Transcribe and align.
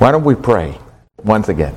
Why 0.00 0.12
don't 0.12 0.24
we 0.24 0.34
pray 0.34 0.78
once 1.22 1.50
again? 1.50 1.74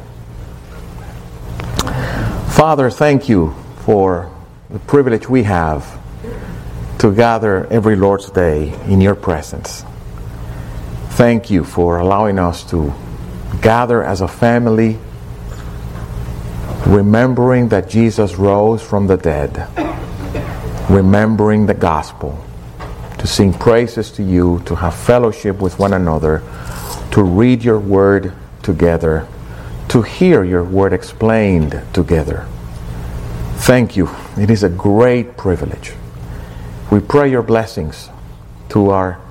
Father, 2.52 2.90
thank 2.90 3.28
you 3.28 3.54
for 3.84 4.32
the 4.70 4.80
privilege 4.80 5.28
we 5.28 5.44
have 5.44 5.84
to 7.00 7.14
gather 7.14 7.68
every 7.68 7.98
Lord's 7.98 8.30
Day 8.32 8.74
in 8.88 9.02
your 9.02 9.16
presence. 9.16 9.84
Thank 11.20 11.52
you 11.52 11.66
for 11.66 11.98
allowing 11.98 12.40
us 12.40 12.64
to 12.70 12.94
gather 13.62 14.02
as 14.02 14.22
a 14.22 14.30
family, 14.30 14.98
remembering 16.88 17.68
that 17.76 17.90
Jesus 17.90 18.36
rose 18.36 18.82
from 18.82 19.08
the 19.08 19.18
dead, 19.18 19.68
remembering 20.90 21.66
the 21.66 21.74
gospel, 21.74 22.42
to 23.18 23.28
sing 23.28 23.52
praises 23.52 24.12
to 24.12 24.24
you, 24.24 24.62
to 24.66 24.76
have 24.76 24.96
fellowship 24.96 25.60
with 25.60 25.78
one 25.78 25.92
another, 25.92 26.42
to 27.14 27.22
read 27.22 27.64
your 27.64 27.78
word 27.78 28.34
together, 28.64 29.28
to 29.88 30.02
hear 30.02 30.44
your 30.44 30.64
word 30.64 30.92
explained 30.92 31.80
together. 31.94 32.48
Thank 33.58 33.96
you. 33.96 34.10
It 34.36 34.50
is 34.50 34.64
a 34.64 34.70
great 34.70 35.38
privilege. 35.38 35.94
We 36.92 37.02
pray 37.02 37.30
your 37.30 37.44
blessings 37.44 38.10
to 38.70 38.90
our 38.90 39.22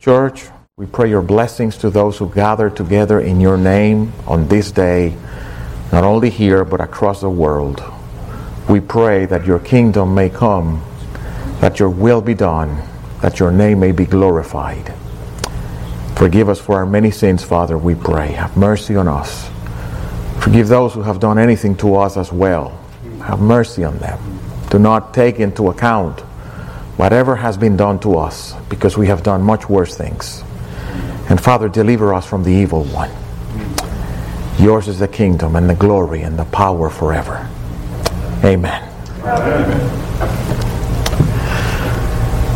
church. 0.00 0.48
We 0.76 0.86
pray 0.86 1.08
your 1.08 1.22
blessings 1.22 1.76
to 1.78 1.90
those 1.90 2.18
who 2.18 2.28
gather 2.34 2.68
together 2.68 3.20
in 3.20 3.40
your 3.40 3.58
name 3.58 4.12
on 4.26 4.48
this 4.48 4.72
day, 4.72 5.16
not 5.92 6.02
only 6.02 6.30
here, 6.30 6.64
but 6.64 6.80
across 6.80 7.20
the 7.20 7.30
world. 7.30 7.80
We 8.68 8.80
pray 8.80 9.24
that 9.26 9.46
your 9.46 9.60
kingdom 9.60 10.16
may 10.16 10.30
come, 10.30 10.82
that 11.60 11.78
your 11.78 11.90
will 11.90 12.20
be 12.20 12.34
done, 12.34 12.82
that 13.22 13.38
your 13.38 13.52
name 13.52 13.78
may 13.78 13.92
be 13.92 14.04
glorified. 14.04 14.92
Forgive 16.16 16.48
us 16.48 16.60
for 16.60 16.76
our 16.76 16.86
many 16.86 17.10
sins, 17.10 17.42
Father, 17.42 17.76
we 17.76 17.94
pray. 17.94 18.32
Have 18.32 18.56
mercy 18.56 18.96
on 18.96 19.08
us. 19.08 19.50
Forgive 20.42 20.68
those 20.68 20.94
who 20.94 21.02
have 21.02 21.20
done 21.20 21.38
anything 21.38 21.76
to 21.76 21.96
us 21.96 22.16
as 22.16 22.32
well. 22.32 22.70
Have 23.22 23.40
mercy 23.40 23.84
on 23.84 23.98
them. 23.98 24.18
Do 24.70 24.78
not 24.78 25.12
take 25.12 25.40
into 25.40 25.68
account 25.68 26.20
whatever 26.96 27.34
has 27.36 27.56
been 27.56 27.76
done 27.76 27.98
to 28.00 28.16
us, 28.16 28.54
because 28.68 28.96
we 28.96 29.08
have 29.08 29.22
done 29.22 29.42
much 29.42 29.68
worse 29.68 29.96
things. 29.96 30.42
And 31.28 31.40
Father, 31.40 31.68
deliver 31.68 32.14
us 32.14 32.26
from 32.26 32.44
the 32.44 32.52
evil 32.52 32.84
one. 32.84 33.10
Yours 34.58 34.86
is 34.86 35.00
the 35.00 35.08
kingdom 35.08 35.56
and 35.56 35.68
the 35.68 35.74
glory 35.74 36.22
and 36.22 36.38
the 36.38 36.44
power 36.44 36.88
forever. 36.90 37.48
Amen. 38.44 38.88
Amen. 39.24 39.90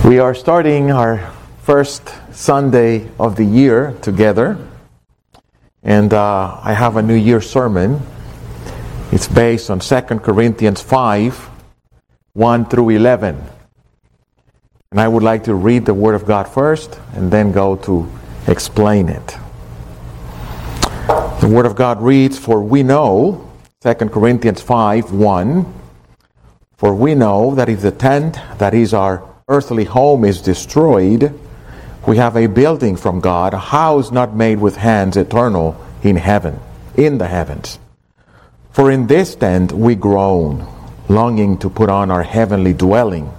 We 0.08 0.20
are 0.20 0.34
starting 0.34 0.92
our 0.92 1.32
first 1.68 2.08
Sunday 2.32 3.06
of 3.20 3.36
the 3.36 3.44
year 3.44 3.94
together. 4.00 4.56
And 5.82 6.14
uh, 6.14 6.58
I 6.64 6.72
have 6.72 6.96
a 6.96 7.02
New 7.02 7.14
Year 7.14 7.42
sermon. 7.42 8.00
It's 9.12 9.28
based 9.28 9.68
on 9.68 9.80
2 9.80 10.00
Corinthians 10.20 10.80
5 10.80 11.36
1 12.32 12.64
through 12.70 12.88
11. 12.88 13.36
And 14.92 14.98
I 14.98 15.06
would 15.08 15.22
like 15.22 15.44
to 15.44 15.54
read 15.54 15.84
the 15.84 15.92
Word 15.92 16.14
of 16.14 16.24
God 16.24 16.48
first 16.48 16.98
and 17.12 17.30
then 17.30 17.52
go 17.52 17.76
to 17.76 18.08
explain 18.46 19.10
it. 19.10 19.26
The 21.42 21.50
Word 21.52 21.66
of 21.66 21.76
God 21.76 22.00
reads, 22.00 22.38
For 22.38 22.62
we 22.62 22.82
know, 22.82 23.46
2 23.82 23.92
Corinthians 24.08 24.62
5 24.62 25.12
1, 25.12 25.74
for 26.78 26.94
we 26.94 27.14
know 27.14 27.54
that 27.54 27.68
if 27.68 27.82
the 27.82 27.92
tent 27.92 28.38
that 28.56 28.72
is 28.72 28.94
our 28.94 29.22
earthly 29.48 29.84
home 29.84 30.24
is 30.24 30.40
destroyed, 30.40 31.38
we 32.06 32.16
have 32.16 32.36
a 32.36 32.46
building 32.46 32.96
from 32.96 33.20
God, 33.20 33.54
a 33.54 33.58
house 33.58 34.10
not 34.10 34.34
made 34.34 34.60
with 34.60 34.76
hands, 34.76 35.16
eternal 35.16 35.76
in 36.02 36.16
heaven, 36.16 36.60
in 36.96 37.18
the 37.18 37.26
heavens. 37.26 37.78
For 38.70 38.90
in 38.90 39.06
this 39.06 39.34
tent 39.34 39.72
we 39.72 39.94
groan, 39.94 40.66
longing 41.08 41.58
to 41.58 41.70
put 41.70 41.90
on 41.90 42.10
our 42.10 42.22
heavenly 42.22 42.72
dwelling. 42.72 43.32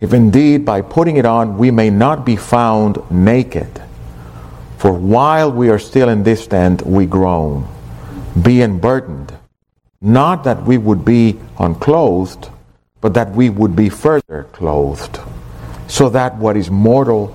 If 0.00 0.12
indeed 0.12 0.64
by 0.64 0.82
putting 0.82 1.16
it 1.16 1.26
on 1.26 1.58
we 1.58 1.70
may 1.70 1.90
not 1.90 2.24
be 2.24 2.36
found 2.36 2.98
naked. 3.10 3.82
For 4.76 4.92
while 4.92 5.50
we 5.50 5.70
are 5.70 5.78
still 5.80 6.08
in 6.08 6.22
this 6.22 6.46
tent, 6.46 6.86
we 6.86 7.04
groan, 7.04 7.66
being 8.40 8.78
burdened, 8.78 9.36
not 10.00 10.44
that 10.44 10.62
we 10.62 10.78
would 10.78 11.04
be 11.04 11.40
unclothed, 11.58 12.48
but 13.00 13.14
that 13.14 13.32
we 13.32 13.50
would 13.50 13.74
be 13.74 13.88
further 13.88 14.46
clothed, 14.52 15.18
so 15.88 16.08
that 16.10 16.36
what 16.36 16.56
is 16.56 16.70
mortal 16.70 17.34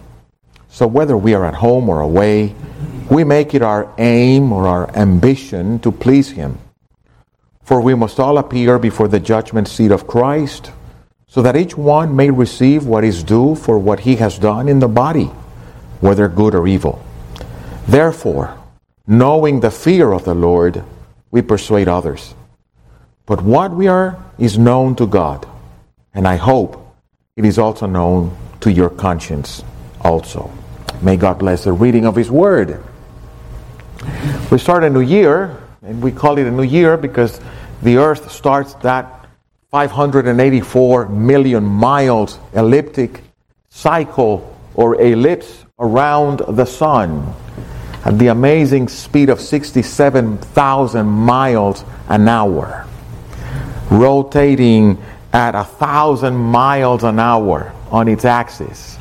So 0.71 0.87
whether 0.87 1.17
we 1.17 1.33
are 1.33 1.45
at 1.45 1.55
home 1.55 1.89
or 1.89 1.99
away, 1.99 2.55
we 3.09 3.25
make 3.25 3.53
it 3.53 3.61
our 3.61 3.93
aim 3.97 4.53
or 4.53 4.65
our 4.65 4.89
ambition 4.95 5.79
to 5.79 5.91
please 5.91 6.31
Him. 6.31 6.57
For 7.61 7.81
we 7.81 7.93
must 7.93 8.19
all 8.19 8.37
appear 8.37 8.79
before 8.79 9.09
the 9.09 9.19
judgment 9.19 9.67
seat 9.67 9.91
of 9.91 10.07
Christ, 10.07 10.71
so 11.27 11.41
that 11.41 11.57
each 11.57 11.77
one 11.77 12.15
may 12.15 12.29
receive 12.29 12.85
what 12.85 13.03
is 13.03 13.23
due 13.23 13.55
for 13.55 13.77
what 13.77 14.01
he 14.01 14.15
has 14.15 14.39
done 14.39 14.67
in 14.67 14.79
the 14.79 14.87
body, 14.87 15.25
whether 15.99 16.27
good 16.27 16.55
or 16.55 16.67
evil. 16.67 17.03
Therefore, 17.87 18.57
knowing 19.07 19.59
the 19.59 19.71
fear 19.71 20.11
of 20.11 20.23
the 20.23 20.33
Lord, 20.33 20.83
we 21.31 21.41
persuade 21.41 21.87
others. 21.87 22.33
But 23.25 23.41
what 23.41 23.71
we 23.71 23.87
are 23.87 24.17
is 24.37 24.57
known 24.57 24.95
to 24.95 25.05
God, 25.05 25.47
and 26.13 26.27
I 26.27 26.37
hope 26.37 26.95
it 27.35 27.45
is 27.45 27.57
also 27.57 27.87
known 27.87 28.35
to 28.61 28.71
your 28.71 28.89
conscience 28.89 29.63
also. 30.01 30.51
May 31.01 31.17
God 31.17 31.39
bless 31.39 31.63
the 31.63 31.71
reading 31.71 32.05
of 32.05 32.15
His 32.15 32.29
Word. 32.29 32.83
We 34.51 34.59
start 34.59 34.83
a 34.83 34.89
new 34.89 35.01
year, 35.01 35.57
and 35.81 35.99
we 35.99 36.11
call 36.11 36.37
it 36.37 36.45
a 36.45 36.51
new 36.51 36.61
year 36.61 36.95
because 36.95 37.41
the 37.81 37.97
earth 37.97 38.31
starts 38.31 38.75
that 38.75 39.25
584 39.71 41.09
million 41.09 41.63
miles 41.63 42.37
elliptic 42.53 43.23
cycle 43.69 44.55
or 44.75 45.01
ellipse 45.01 45.65
around 45.79 46.43
the 46.47 46.65
sun 46.65 47.33
at 48.05 48.19
the 48.19 48.27
amazing 48.27 48.87
speed 48.87 49.29
of 49.29 49.41
67,000 49.41 51.07
miles 51.07 51.83
an 52.09 52.27
hour, 52.27 52.85
rotating 53.89 55.01
at 55.33 55.55
a 55.55 55.63
thousand 55.63 56.35
miles 56.35 57.03
an 57.03 57.17
hour 57.17 57.73
on 57.89 58.07
its 58.07 58.23
axis 58.23 58.99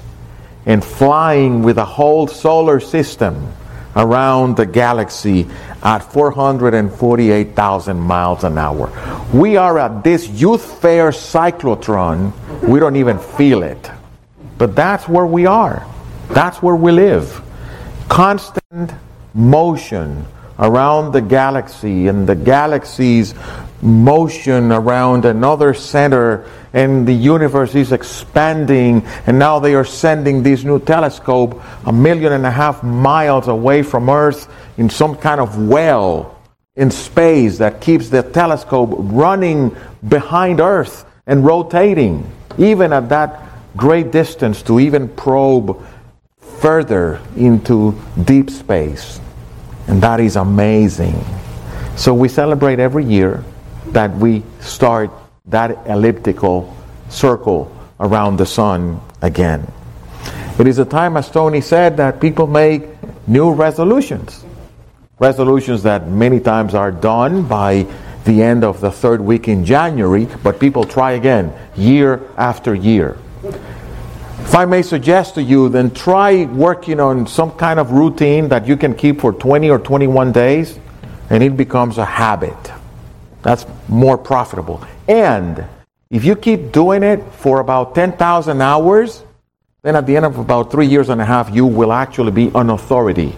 and 0.70 0.84
flying 0.84 1.64
with 1.64 1.78
a 1.78 1.84
whole 1.84 2.28
solar 2.28 2.78
system 2.78 3.52
around 3.96 4.56
the 4.56 4.64
galaxy 4.64 5.48
at 5.82 5.98
448,000 5.98 7.98
miles 7.98 8.44
an 8.44 8.56
hour. 8.56 8.88
We 9.34 9.56
are 9.56 9.80
at 9.80 10.04
this 10.04 10.28
youth 10.28 10.80
fair 10.80 11.10
cyclotron. 11.10 12.32
We 12.62 12.78
don't 12.78 12.94
even 12.94 13.18
feel 13.18 13.64
it. 13.64 13.90
But 14.58 14.76
that's 14.76 15.08
where 15.08 15.26
we 15.26 15.44
are. 15.44 15.84
That's 16.28 16.62
where 16.62 16.76
we 16.76 16.92
live. 16.92 17.42
Constant 18.08 18.92
motion 19.34 20.24
around 20.60 21.10
the 21.10 21.20
galaxy 21.20 22.06
and 22.06 22.28
the 22.28 22.36
galaxy's 22.36 23.34
motion 23.82 24.72
around 24.72 25.24
another 25.24 25.74
center 25.74 26.44
and 26.72 27.06
the 27.06 27.14
universe 27.14 27.74
is 27.74 27.92
expanding 27.92 29.04
and 29.26 29.38
now 29.38 29.58
they 29.58 29.74
are 29.74 29.84
sending 29.84 30.42
this 30.42 30.64
new 30.64 30.78
telescope 30.78 31.60
a 31.86 31.92
million 31.92 32.32
and 32.32 32.44
a 32.44 32.50
half 32.50 32.82
miles 32.82 33.48
away 33.48 33.82
from 33.82 34.08
earth 34.08 34.52
in 34.76 34.90
some 34.90 35.16
kind 35.16 35.40
of 35.40 35.68
well 35.68 36.38
in 36.76 36.90
space 36.90 37.58
that 37.58 37.80
keeps 37.80 38.10
the 38.10 38.22
telescope 38.22 38.90
running 38.94 39.74
behind 40.08 40.60
earth 40.60 41.04
and 41.26 41.44
rotating 41.44 42.30
even 42.58 42.92
at 42.92 43.08
that 43.08 43.50
great 43.76 44.10
distance 44.10 44.62
to 44.62 44.80
even 44.80 45.08
probe 45.08 45.82
further 46.60 47.20
into 47.36 47.98
deep 48.24 48.50
space. 48.50 49.20
And 49.88 50.02
that 50.02 50.20
is 50.20 50.36
amazing. 50.36 51.24
So 51.96 52.14
we 52.14 52.28
celebrate 52.28 52.78
every 52.78 53.04
year 53.04 53.44
that 53.92 54.14
we 54.16 54.42
start 54.60 55.10
that 55.46 55.86
elliptical 55.86 56.76
circle 57.08 57.74
around 57.98 58.36
the 58.36 58.46
sun 58.46 59.00
again. 59.22 59.66
It 60.58 60.66
is 60.66 60.78
a 60.78 60.84
time, 60.84 61.16
as 61.16 61.30
Tony 61.30 61.60
said, 61.60 61.96
that 61.96 62.20
people 62.20 62.46
make 62.46 62.82
new 63.26 63.52
resolutions. 63.52 64.44
resolutions 65.18 65.82
that 65.82 66.08
many 66.08 66.40
times 66.40 66.74
are 66.74 66.90
done 66.90 67.46
by 67.46 67.86
the 68.24 68.42
end 68.42 68.64
of 68.64 68.80
the 68.80 68.90
third 68.90 69.20
week 69.20 69.48
in 69.48 69.64
January, 69.64 70.26
but 70.42 70.58
people 70.58 70.84
try 70.84 71.12
again 71.12 71.52
year 71.76 72.20
after 72.36 72.74
year. 72.74 73.18
If 73.42 74.54
I 74.54 74.64
may 74.64 74.82
suggest 74.82 75.34
to 75.34 75.42
you, 75.42 75.68
then 75.68 75.90
try 75.92 76.46
working 76.46 77.00
on 77.00 77.26
some 77.26 77.52
kind 77.52 77.78
of 77.78 77.92
routine 77.92 78.48
that 78.48 78.66
you 78.66 78.76
can 78.76 78.94
keep 78.94 79.20
for 79.20 79.32
20 79.32 79.68
or 79.70 79.78
21 79.78 80.32
days, 80.32 80.78
and 81.28 81.42
it 81.42 81.56
becomes 81.56 81.98
a 81.98 82.04
habit. 82.04 82.56
That's 83.42 83.66
more 83.88 84.18
profitable. 84.18 84.84
And 85.08 85.64
if 86.10 86.24
you 86.24 86.36
keep 86.36 86.72
doing 86.72 87.02
it 87.02 87.22
for 87.32 87.60
about 87.60 87.94
10,000 87.94 88.60
hours, 88.60 89.22
then 89.82 89.96
at 89.96 90.06
the 90.06 90.16
end 90.16 90.26
of 90.26 90.38
about 90.38 90.70
three 90.70 90.86
years 90.86 91.08
and 91.08 91.20
a 91.20 91.24
half, 91.24 91.50
you 91.50 91.64
will 91.64 91.92
actually 91.92 92.32
be 92.32 92.50
an 92.54 92.70
authority 92.70 93.34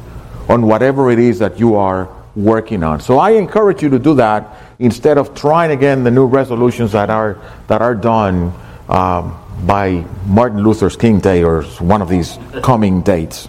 on 0.49 0.67
whatever 0.67 1.11
it 1.11 1.19
is 1.19 1.39
that 1.39 1.59
you 1.59 1.77
are 1.77 2.09
working 2.35 2.83
on. 2.83 3.01
So 3.01 3.19
I 3.19 3.33
encourage 3.33 3.83
you 3.83 3.91
to 3.91 3.99
do 3.99 4.15
that 4.15 4.57
instead 4.79 5.19
of 5.19 5.35
trying 5.35 5.71
again 5.71 6.03
the 6.03 6.11
new 6.11 6.27
resolutions 6.27 6.93
that 6.93 7.11
are 7.11 7.37
that 7.69 7.83
are 7.83 7.95
done 7.95 8.53
um, 8.89 9.39
by 9.67 10.05
Martin 10.27 10.63
Luther's 10.63 10.97
King 10.97 11.21
Day 11.21 11.45
or 11.45 11.63
one 11.79 12.03
of 12.03 12.09
these 12.09 12.39
coming 12.63 13.03
dates. 13.03 13.49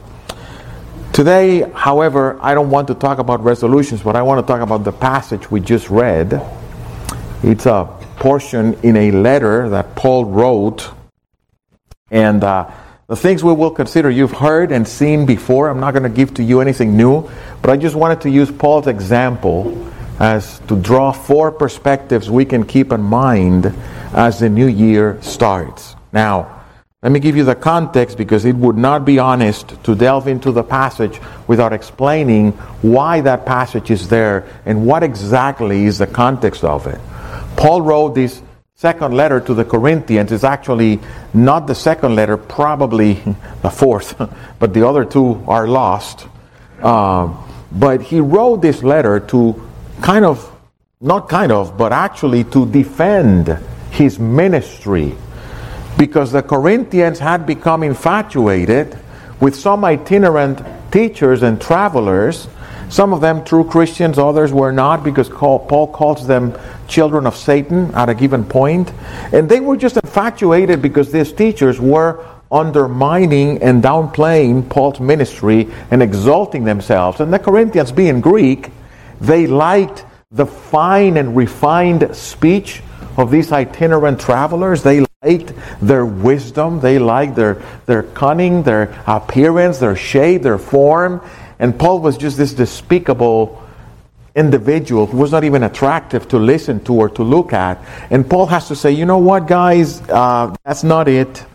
Today, 1.13 1.69
however, 1.75 2.39
I 2.41 2.55
don't 2.55 2.71
want 2.71 2.87
to 2.87 2.95
talk 2.95 3.19
about 3.19 3.43
resolutions, 3.43 4.01
but 4.01 4.15
I 4.15 4.23
want 4.23 4.41
to 4.41 4.51
talk 4.51 4.61
about 4.61 4.83
the 4.83 4.91
passage 4.91 5.51
we 5.51 5.59
just 5.59 5.91
read. 5.91 6.41
It's 7.43 7.67
a 7.67 7.85
portion 8.15 8.73
in 8.81 8.97
a 8.97 9.11
letter 9.11 9.69
that 9.69 9.95
Paul 9.95 10.25
wrote, 10.25 10.89
and 12.09 12.43
uh, 12.43 12.71
the 13.05 13.15
things 13.15 13.43
we 13.43 13.53
will 13.53 13.69
consider 13.69 14.09
you've 14.09 14.31
heard 14.31 14.71
and 14.71 14.87
seen 14.87 15.27
before. 15.27 15.69
I'm 15.69 15.79
not 15.79 15.91
going 15.91 16.01
to 16.01 16.09
give 16.09 16.33
to 16.33 16.43
you 16.43 16.61
anything 16.61 16.97
new, 16.97 17.29
but 17.61 17.69
I 17.69 17.77
just 17.77 17.95
wanted 17.95 18.21
to 18.21 18.31
use 18.31 18.49
Paul's 18.49 18.87
example 18.87 19.87
as 20.19 20.57
to 20.67 20.75
draw 20.75 21.11
four 21.11 21.51
perspectives 21.51 22.27
we 22.27 22.43
can 22.43 22.65
keep 22.65 22.91
in 22.91 23.01
mind 23.01 23.71
as 24.13 24.39
the 24.39 24.49
new 24.49 24.67
year 24.67 25.21
starts. 25.21 25.95
Now, 26.11 26.62
let 27.03 27.11
me 27.11 27.19
give 27.19 27.35
you 27.35 27.43
the 27.43 27.53
context 27.53 28.17
because 28.17 28.45
it 28.45 28.55
would 28.55 28.77
not 28.77 29.03
be 29.03 29.19
honest 29.19 29.75
to 29.83 29.93
delve 29.93 30.29
into 30.29 30.53
the 30.53 30.63
passage 30.63 31.19
without 31.47 31.73
explaining 31.73 32.53
why 32.81 33.19
that 33.19 33.45
passage 33.45 33.91
is 33.91 34.07
there 34.07 34.47
and 34.65 34.85
what 34.85 35.03
exactly 35.03 35.83
is 35.83 35.97
the 35.97 36.07
context 36.07 36.63
of 36.63 36.87
it. 36.87 37.01
Paul 37.57 37.81
wrote 37.81 38.15
this 38.15 38.41
second 38.75 39.13
letter 39.15 39.41
to 39.41 39.53
the 39.53 39.65
Corinthians. 39.65 40.31
It's 40.31 40.45
actually 40.45 41.01
not 41.33 41.67
the 41.67 41.75
second 41.75 42.15
letter, 42.15 42.37
probably 42.37 43.15
the 43.61 43.69
fourth, 43.69 44.15
but 44.59 44.73
the 44.73 44.87
other 44.87 45.03
two 45.03 45.43
are 45.45 45.67
lost. 45.67 46.25
Uh, 46.81 47.35
but 47.69 48.01
he 48.01 48.21
wrote 48.21 48.61
this 48.61 48.81
letter 48.81 49.19
to 49.19 49.61
kind 50.01 50.23
of, 50.23 50.49
not 51.01 51.27
kind 51.27 51.51
of, 51.51 51.77
but 51.77 51.91
actually 51.91 52.45
to 52.45 52.65
defend 52.65 53.59
his 53.91 54.19
ministry 54.19 55.17
because 55.97 56.31
the 56.31 56.41
Corinthians 56.41 57.19
had 57.19 57.45
become 57.45 57.83
infatuated 57.83 58.97
with 59.39 59.55
some 59.55 59.83
itinerant 59.85 60.61
teachers 60.91 61.43
and 61.43 61.59
travelers. 61.59 62.47
Some 62.89 63.13
of 63.13 63.21
them 63.21 63.43
true 63.43 63.63
Christians, 63.63 64.19
others 64.19 64.53
were 64.53 64.71
not, 64.71 65.03
because 65.03 65.27
Paul 65.29 65.87
calls 65.91 66.27
them 66.27 66.57
children 66.87 67.25
of 67.25 67.35
Satan 67.35 67.93
at 67.95 68.09
a 68.09 68.13
given 68.13 68.45
point. 68.45 68.91
And 69.31 69.49
they 69.49 69.59
were 69.59 69.75
just 69.75 69.97
infatuated 69.97 70.81
because 70.81 71.11
these 71.11 71.33
teachers 71.33 71.79
were 71.79 72.23
undermining 72.51 73.63
and 73.63 73.83
downplaying 73.83 74.69
Paul's 74.69 74.99
ministry 74.99 75.71
and 75.89 76.03
exalting 76.03 76.63
themselves. 76.65 77.19
And 77.19 77.33
the 77.33 77.39
Corinthians, 77.39 77.91
being 77.91 78.21
Greek, 78.21 78.69
they 79.19 79.47
liked 79.47 80.05
the 80.31 80.45
fine 80.45 81.17
and 81.17 81.35
refined 81.35 82.15
speech 82.15 82.83
of 83.17 83.31
these 83.31 83.51
itinerant 83.51 84.19
travelers. 84.19 84.83
They 84.83 85.03
their 85.81 86.05
wisdom, 86.05 86.79
they 86.79 86.99
liked 86.99 87.35
their, 87.35 87.61
their 87.85 88.03
cunning, 88.03 88.63
their 88.63 89.01
appearance, 89.07 89.79
their 89.79 89.95
shape, 89.95 90.41
their 90.41 90.57
form. 90.57 91.21
And 91.59 91.77
Paul 91.77 91.99
was 91.99 92.17
just 92.17 92.37
this 92.37 92.53
despicable 92.53 93.61
individual 94.35 95.05
who 95.05 95.17
was 95.17 95.31
not 95.31 95.43
even 95.43 95.63
attractive 95.63 96.27
to 96.29 96.39
listen 96.39 96.83
to 96.85 96.93
or 96.93 97.09
to 97.09 97.23
look 97.23 97.53
at. 97.53 97.79
And 98.09 98.29
Paul 98.29 98.47
has 98.47 98.67
to 98.67 98.75
say, 98.75 98.91
you 98.91 99.05
know 99.05 99.19
what, 99.19 99.47
guys, 99.47 100.01
uh, 100.09 100.53
that's 100.65 100.83
not 100.83 101.07
it. 101.07 101.45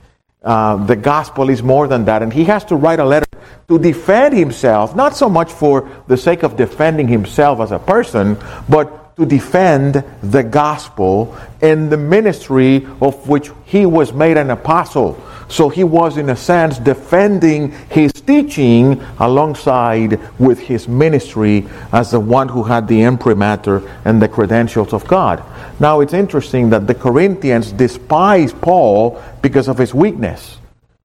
Uh, 0.43 0.77
the 0.87 0.97
gospel 0.97 1.51
is 1.51 1.63
more 1.63 1.89
than 1.89 2.05
that. 2.07 2.23
And 2.23 2.33
he 2.33 2.45
has 2.45 2.65
to 2.67 2.77
write 2.77 3.01
a 3.01 3.05
letter 3.05 3.27
to 3.69 3.79
defend 3.79 4.37
himself, 4.37 4.95
not 4.95 5.17
so 5.17 5.29
much 5.29 5.53
for 5.53 5.91
the 6.07 6.17
sake 6.17 6.43
of 6.43 6.57
defending 6.57 7.09
himself 7.09 7.61
as 7.61 7.73
a 7.73 7.79
person, 7.79 8.39
but 8.69 9.08
to 9.19 9.27
defend 9.27 10.05
the 10.23 10.45
gospel 10.45 11.37
and 11.61 11.91
the 11.91 11.97
ministry 11.97 12.87
of 13.01 13.29
which 13.29 13.51
he 13.65 13.85
was 13.85 14.13
made 14.13 14.37
an 14.37 14.51
apostle. 14.51 15.21
So 15.49 15.69
he 15.69 15.83
was, 15.83 16.19
in 16.19 16.31
a 16.31 16.37
sense, 16.37 16.79
defending 16.79 17.73
his 17.91 18.13
teaching 18.13 19.03
alongside 19.19 20.21
with 20.39 20.61
his 20.61 20.87
ministry 20.87 21.67
as 21.93 22.13
the 22.13 22.21
one 22.21 22.49
who 22.49 22.63
had 22.63 22.87
the 22.87 23.03
imprimatur 23.03 23.83
and 24.05 24.23
the 24.23 24.29
credentials 24.29 24.93
of 24.93 25.05
God. 25.09 25.43
Now 25.81 25.99
it's 26.01 26.15
interesting 26.15 26.71
that 26.71 26.87
the 26.87 26.95
Corinthians 26.95 27.73
despise 27.73 28.53
Paul 28.53 29.21
because 29.43 29.67
of 29.67 29.79
his 29.79 29.93
weakness. 29.93 30.59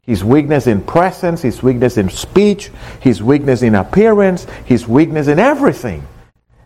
His 0.05 0.23
weakness 0.23 0.67
in 0.67 0.83
presence, 0.83 1.41
his 1.41 1.63
weakness 1.63 1.97
in 1.97 2.09
speech, 2.09 2.69
his 2.99 3.23
weakness 3.23 3.63
in 3.63 3.73
appearance, 3.73 4.45
his 4.65 4.87
weakness 4.87 5.27
in 5.27 5.39
everything. 5.39 6.05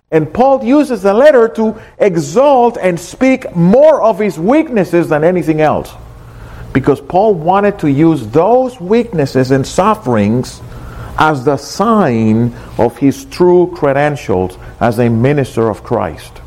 And 0.09 0.33
Paul 0.33 0.63
uses 0.63 1.01
the 1.01 1.13
letter 1.13 1.49
to 1.49 1.79
exalt 1.99 2.77
and 2.77 2.97
speak 2.97 3.53
more 3.55 4.01
of 4.01 4.19
his 4.19 4.39
weaknesses 4.39 5.09
than 5.09 5.23
anything 5.23 5.59
else. 5.59 5.93
Because 6.71 7.01
Paul 7.01 7.33
wanted 7.33 7.79
to 7.79 7.91
use 7.91 8.25
those 8.27 8.79
weaknesses 8.79 9.51
and 9.51 9.67
sufferings 9.67 10.61
as 11.17 11.43
the 11.43 11.57
sign 11.57 12.53
of 12.77 12.97
his 12.97 13.25
true 13.25 13.73
credentials 13.75 14.57
as 14.79 14.99
a 14.99 15.09
minister 15.09 15.69
of 15.69 15.83
Christ. 15.83 16.41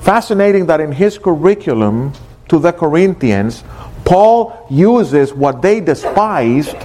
Fascinating 0.00 0.66
that 0.66 0.80
in 0.80 0.90
his 0.90 1.18
curriculum 1.18 2.12
to 2.48 2.58
the 2.58 2.72
Corinthians, 2.72 3.62
Paul 4.04 4.66
uses 4.70 5.32
what 5.34 5.62
they 5.62 5.80
despised 5.80 6.76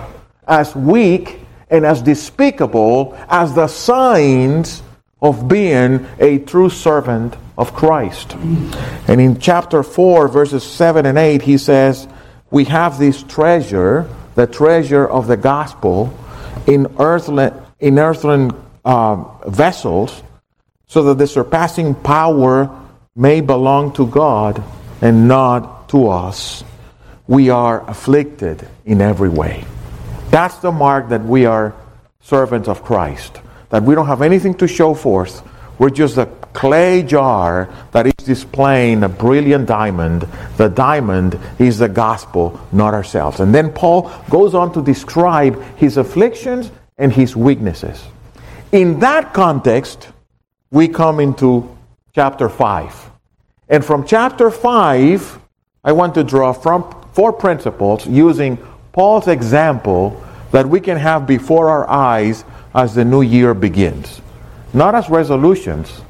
as 0.47 0.75
weak 0.75 1.39
and 1.69 1.85
as 1.85 2.01
despicable 2.01 3.17
as 3.29 3.55
the 3.55 3.67
signs 3.67 4.83
of 5.21 5.47
being 5.47 6.07
a 6.19 6.39
true 6.39 6.69
servant 6.69 7.35
of 7.57 7.73
Christ. 7.73 8.33
And 9.07 9.21
in 9.21 9.39
chapter 9.39 9.83
4, 9.83 10.27
verses 10.27 10.63
7 10.63 11.05
and 11.05 11.17
8, 11.17 11.43
he 11.43 11.57
says, 11.57 12.07
We 12.49 12.65
have 12.65 12.97
this 12.97 13.21
treasure, 13.21 14.09
the 14.33 14.47
treasure 14.47 15.07
of 15.07 15.27
the 15.27 15.37
gospel, 15.37 16.17
in 16.65 16.87
earthly, 16.97 17.51
in 17.79 17.99
earthen 17.99 18.51
uh, 18.83 19.15
vessels, 19.47 20.23
so 20.87 21.03
that 21.03 21.19
the 21.19 21.27
surpassing 21.27 21.93
power 21.93 22.75
may 23.15 23.41
belong 23.41 23.93
to 23.93 24.07
God 24.07 24.63
and 25.01 25.27
not 25.27 25.89
to 25.89 26.09
us. 26.09 26.63
We 27.27 27.49
are 27.49 27.87
afflicted 27.87 28.67
in 28.85 29.01
every 29.01 29.29
way. 29.29 29.65
That's 30.31 30.57
the 30.57 30.71
mark 30.71 31.09
that 31.09 31.23
we 31.23 31.45
are 31.45 31.75
servants 32.21 32.67
of 32.67 32.83
Christ 32.83 33.40
that 33.71 33.83
we 33.83 33.95
don't 33.95 34.07
have 34.07 34.21
anything 34.21 34.53
to 34.55 34.67
show 34.67 34.93
forth. 34.93 35.41
We're 35.79 35.89
just 35.89 36.17
a 36.17 36.27
clay 36.53 37.01
jar 37.01 37.73
that 37.91 38.05
is 38.05 38.13
displaying 38.23 39.03
a 39.03 39.09
brilliant 39.09 39.67
diamond. 39.67 40.27
The 40.57 40.69
diamond 40.69 41.39
is 41.57 41.79
the 41.79 41.89
gospel, 41.89 42.59
not 42.71 42.93
ourselves. 42.93 43.39
And 43.39 43.55
then 43.55 43.71
Paul 43.71 44.11
goes 44.29 44.53
on 44.53 44.73
to 44.73 44.83
describe 44.83 45.61
his 45.77 45.97
afflictions 45.97 46.71
and 46.97 47.11
his 47.11 47.35
weaknesses. 47.35 48.03
In 48.71 48.99
that 48.99 49.33
context, 49.33 50.09
we 50.69 50.87
come 50.87 51.19
into 51.19 51.75
chapter 52.13 52.47
5. 52.47 53.09
And 53.69 53.83
from 53.83 54.05
chapter 54.05 54.51
5, 54.51 55.39
I 55.83 55.91
want 55.93 56.13
to 56.15 56.23
draw 56.23 56.53
from 56.53 56.83
four 57.13 57.33
principles 57.33 58.05
using 58.05 58.57
Paul's 58.91 59.27
example 59.27 60.21
that 60.51 60.67
we 60.67 60.79
can 60.79 60.97
have 60.97 61.25
before 61.25 61.69
our 61.69 61.89
eyes 61.89 62.43
as 62.73 62.95
the 62.95 63.05
new 63.05 63.21
year 63.21 63.53
begins. 63.53 64.21
Not 64.73 64.95
as 64.95 65.09
resolutions, 65.09 66.01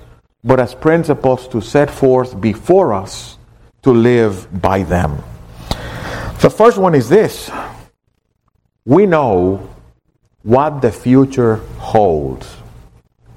but 0.44 0.60
as 0.60 0.74
principles 0.76 1.48
to 1.50 1.62
set 1.62 1.90
forth 1.90 2.40
before 2.40 2.94
us 2.94 3.38
to 3.84 3.92
live 3.92 4.62
by 4.62 4.84
them. 4.84 5.24
The 6.42 6.50
first 6.50 6.78
one 6.78 6.96
is 6.96 7.10
this 7.10 7.50
we 8.86 9.06
know 9.06 9.70
what 10.44 10.82
the 10.82 10.92
future 10.92 11.58
holds. 11.78 12.58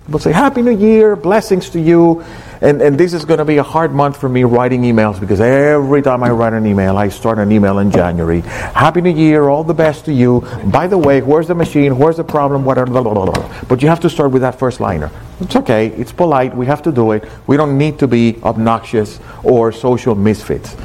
People 0.07 0.21
say, 0.21 0.33
Happy 0.33 0.61
New 0.61 0.77
Year, 0.77 1.17
blessings 1.17 1.71
to 1.71 1.81
you. 1.81 2.23
And, 2.61 2.83
and 2.83 3.01
this 3.01 3.15
is 3.15 3.25
going 3.25 3.39
to 3.39 3.45
be 3.47 3.57
a 3.57 3.63
hard 3.63 3.95
month 3.95 4.19
for 4.19 4.29
me 4.29 4.45
writing 4.45 4.83
emails 4.83 5.19
because 5.19 5.41
every 5.41 6.03
time 6.03 6.23
I 6.23 6.29
write 6.29 6.53
an 6.53 6.67
email, 6.67 6.99
I 6.99 7.09
start 7.09 7.39
an 7.39 7.51
email 7.51 7.79
in 7.79 7.91
January. 7.91 8.43
Happy 8.43 9.01
New 9.01 9.15
Year, 9.15 9.49
all 9.49 9.65
the 9.65 9.73
best 9.73 10.05
to 10.05 10.13
you. 10.13 10.43
By 10.67 10.89
the 10.89 10.99
way, 10.99 11.23
where's 11.23 11.49
the 11.49 11.55
machine? 11.55 11.97
Where's 11.97 12.19
the 12.19 12.25
problem? 12.25 12.67
Whatever. 12.67 12.91
Blah, 12.91 13.03
blah, 13.03 13.15
blah, 13.15 13.63
But 13.67 13.81
you 13.81 13.89
have 13.89 14.01
to 14.01 14.11
start 14.11 14.31
with 14.31 14.43
that 14.43 14.59
first 14.59 14.79
liner. 14.79 15.11
It's 15.41 15.57
okay. 15.57 15.87
It's 15.87 16.13
polite. 16.13 16.55
We 16.55 16.67
have 16.67 16.83
to 16.83 16.93
do 16.93 17.13
it. 17.13 17.27
We 17.47 17.57
don't 17.57 17.79
need 17.79 17.99
to 18.01 18.07
be 18.07 18.39
obnoxious 18.43 19.21
or 19.43 19.73
social 19.73 20.15
misfits. 20.15 20.77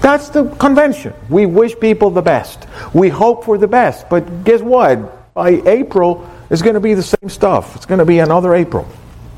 That's 0.00 0.28
the 0.28 0.44
convention. 0.60 1.12
We 1.28 1.46
wish 1.46 1.76
people 1.80 2.10
the 2.10 2.22
best. 2.22 2.68
We 2.92 3.08
hope 3.08 3.44
for 3.44 3.58
the 3.58 3.66
best. 3.66 4.08
But 4.08 4.44
guess 4.44 4.60
what? 4.60 5.34
By 5.34 5.60
April, 5.66 6.30
it's 6.54 6.62
going 6.62 6.74
to 6.74 6.80
be 6.80 6.94
the 6.94 7.02
same 7.02 7.28
stuff. 7.28 7.74
It's 7.74 7.84
going 7.84 7.98
to 7.98 8.04
be 8.04 8.20
another 8.20 8.54
April. 8.54 8.86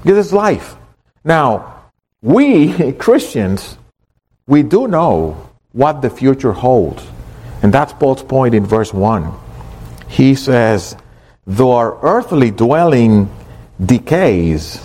Because 0.03 0.19
it's 0.19 0.35
life. 0.35 0.77
Now, 1.25 1.85
we 2.21 2.93
Christians, 2.99 3.79
we 4.47 4.63
do 4.63 4.87
know 4.87 5.51
what 5.73 6.03
the 6.03 6.11
future 6.11 6.53
holds. 6.53 7.03
And 7.63 7.73
that's 7.73 7.95
Paul's 7.95 8.23
point 8.23 8.55
in 8.55 8.67
verse 8.67 8.93
1. 8.93 9.33
He 10.09 10.35
says, 10.35 10.95
Though 11.47 11.73
our 11.73 11.99
earthly 12.03 12.51
dwelling 12.51 13.35
decays, 13.83 14.79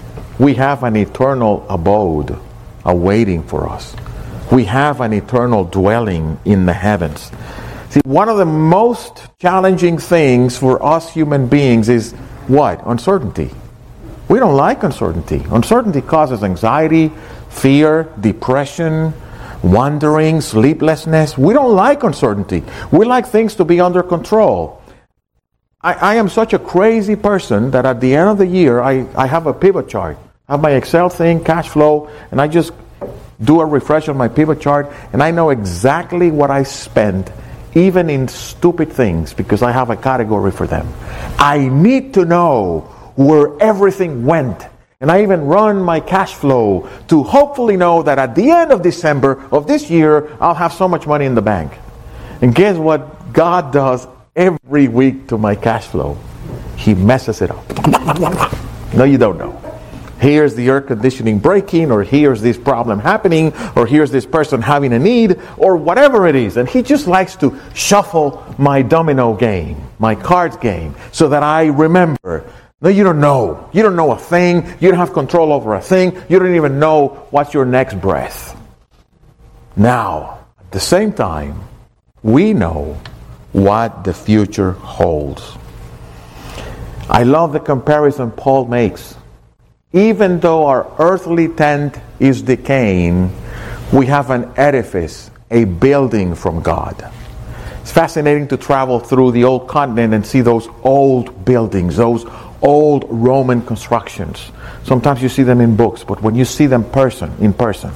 we 0.38 0.54
have 0.54 0.84
an 0.84 0.94
eternal 0.94 1.64
abode 1.70 2.38
awaiting 2.84 3.42
for 3.44 3.66
us. 3.66 3.96
We 4.52 4.64
have 4.64 5.00
an 5.00 5.14
eternal 5.14 5.64
dwelling 5.64 6.38
in 6.44 6.66
the 6.66 6.74
heavens. 6.74 7.32
See, 7.90 8.00
one 8.04 8.28
of 8.28 8.36
the 8.36 8.46
most 8.46 9.28
challenging 9.38 9.98
things 9.98 10.58
for 10.58 10.82
us 10.84 11.12
human 11.12 11.48
beings 11.48 11.88
is 11.88 12.12
what? 12.46 12.82
Uncertainty. 12.86 13.50
We 14.28 14.38
don't 14.38 14.56
like 14.56 14.82
uncertainty. 14.82 15.42
Uncertainty 15.50 16.02
causes 16.02 16.44
anxiety, 16.44 17.10
fear, 17.48 18.12
depression, 18.20 19.14
wandering, 19.62 20.42
sleeplessness. 20.42 21.38
We 21.38 21.54
don't 21.54 21.74
like 21.74 22.02
uncertainty. 22.02 22.62
We 22.92 23.06
like 23.06 23.26
things 23.26 23.54
to 23.56 23.64
be 23.64 23.80
under 23.80 24.02
control. 24.02 24.82
I, 25.80 25.94
I, 25.94 26.14
am 26.16 26.28
such 26.28 26.52
a 26.52 26.58
crazy 26.58 27.16
person 27.16 27.70
that 27.70 27.86
at 27.86 28.00
the 28.00 28.14
end 28.14 28.28
of 28.28 28.38
the 28.38 28.46
year, 28.46 28.80
I, 28.80 29.06
I 29.16 29.26
have 29.26 29.46
a 29.46 29.54
pivot 29.54 29.88
chart. 29.88 30.18
I 30.48 30.52
have 30.52 30.60
my 30.60 30.72
Excel 30.72 31.08
thing, 31.08 31.42
cash 31.42 31.68
flow, 31.68 32.10
and 32.30 32.40
I 32.40 32.48
just 32.48 32.72
do 33.40 33.60
a 33.60 33.66
refresh 33.66 34.08
on 34.08 34.16
my 34.16 34.28
pivot 34.28 34.60
chart, 34.60 34.92
and 35.12 35.22
I 35.22 35.30
know 35.30 35.50
exactly 35.50 36.30
what 36.30 36.50
I 36.50 36.64
spent, 36.64 37.30
even 37.78 38.10
in 38.10 38.28
stupid 38.28 38.92
things, 38.92 39.32
because 39.32 39.62
I 39.62 39.72
have 39.72 39.90
a 39.90 39.96
category 39.96 40.50
for 40.50 40.66
them. 40.66 40.92
I 41.38 41.68
need 41.68 42.14
to 42.14 42.24
know 42.24 42.80
where 43.16 43.56
everything 43.60 44.24
went. 44.24 44.66
And 45.00 45.10
I 45.10 45.22
even 45.22 45.42
run 45.42 45.80
my 45.80 46.00
cash 46.00 46.34
flow 46.34 46.88
to 47.06 47.22
hopefully 47.22 47.76
know 47.76 48.02
that 48.02 48.18
at 48.18 48.34
the 48.34 48.50
end 48.50 48.72
of 48.72 48.82
December 48.82 49.40
of 49.52 49.66
this 49.66 49.88
year, 49.90 50.36
I'll 50.40 50.54
have 50.54 50.72
so 50.72 50.88
much 50.88 51.06
money 51.06 51.24
in 51.24 51.34
the 51.34 51.42
bank. 51.42 51.72
And 52.42 52.54
guess 52.54 52.76
what 52.76 53.32
God 53.32 53.72
does 53.72 54.06
every 54.34 54.88
week 54.88 55.28
to 55.28 55.38
my 55.38 55.54
cash 55.54 55.86
flow? 55.86 56.18
He 56.76 56.94
messes 56.94 57.42
it 57.42 57.50
up. 57.50 57.64
no, 58.94 59.04
you 59.04 59.18
don't 59.18 59.38
know. 59.38 59.67
Here's 60.20 60.54
the 60.54 60.68
air 60.68 60.80
conditioning 60.80 61.38
breaking, 61.38 61.90
or 61.90 62.02
here's 62.02 62.42
this 62.42 62.58
problem 62.58 62.98
happening, 62.98 63.52
or 63.76 63.86
here's 63.86 64.10
this 64.10 64.26
person 64.26 64.62
having 64.62 64.92
a 64.92 64.98
need, 64.98 65.40
or 65.56 65.76
whatever 65.76 66.26
it 66.26 66.34
is. 66.34 66.56
And 66.56 66.68
he 66.68 66.82
just 66.82 67.06
likes 67.06 67.36
to 67.36 67.58
shuffle 67.74 68.44
my 68.58 68.82
domino 68.82 69.34
game, 69.34 69.88
my 69.98 70.14
cards 70.14 70.56
game, 70.56 70.94
so 71.12 71.28
that 71.28 71.42
I 71.42 71.66
remember 71.66 72.44
no, 72.80 72.90
you 72.90 73.02
don't 73.02 73.18
know. 73.18 73.68
You 73.72 73.82
don't 73.82 73.96
know 73.96 74.12
a 74.12 74.18
thing. 74.18 74.64
You 74.78 74.90
don't 74.90 75.00
have 75.00 75.12
control 75.12 75.52
over 75.52 75.74
a 75.74 75.80
thing. 75.80 76.16
You 76.28 76.38
don't 76.38 76.54
even 76.54 76.78
know 76.78 77.26
what's 77.30 77.52
your 77.52 77.64
next 77.64 78.00
breath. 78.00 78.56
Now, 79.74 80.46
at 80.60 80.70
the 80.70 80.78
same 80.78 81.12
time, 81.12 81.60
we 82.22 82.52
know 82.52 83.00
what 83.50 84.04
the 84.04 84.14
future 84.14 84.72
holds. 84.72 85.56
I 87.10 87.24
love 87.24 87.52
the 87.52 87.58
comparison 87.58 88.30
Paul 88.30 88.66
makes. 88.66 89.16
Even 89.94 90.38
though 90.40 90.66
our 90.66 90.86
earthly 90.98 91.48
tent 91.48 91.96
is 92.20 92.42
decaying, 92.42 93.34
we 93.90 94.04
have 94.04 94.28
an 94.28 94.52
edifice, 94.58 95.30
a 95.50 95.64
building 95.64 96.34
from 96.34 96.60
God. 96.60 97.10
It's 97.80 97.90
fascinating 97.90 98.48
to 98.48 98.58
travel 98.58 99.00
through 99.00 99.32
the 99.32 99.44
old 99.44 99.66
continent 99.66 100.12
and 100.12 100.26
see 100.26 100.42
those 100.42 100.68
old 100.82 101.46
buildings, 101.46 101.96
those 101.96 102.26
old 102.60 103.06
Roman 103.08 103.62
constructions. 103.62 104.52
Sometimes 104.84 105.22
you 105.22 105.30
see 105.30 105.42
them 105.42 105.62
in 105.62 105.74
books, 105.74 106.04
but 106.04 106.20
when 106.20 106.34
you 106.34 106.44
see 106.44 106.66
them 106.66 106.84
person 106.90 107.32
in 107.40 107.54
person, 107.54 107.90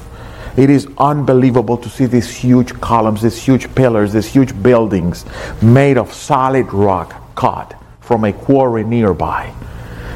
it 0.57 0.71
is 0.71 0.89
unbelievable 0.97 1.77
to 1.77 1.91
see 1.91 2.07
these 2.07 2.35
huge 2.35 2.73
columns, 2.81 3.21
these 3.21 3.37
huge 3.37 3.75
pillars, 3.75 4.15
these 4.15 4.33
huge 4.33 4.63
buildings 4.63 5.27
made 5.61 5.99
of 5.99 6.15
solid 6.15 6.73
rock 6.73 7.35
cut 7.35 7.75
from 8.01 8.25
a 8.25 8.33
quarry 8.33 8.83
nearby. 8.83 9.53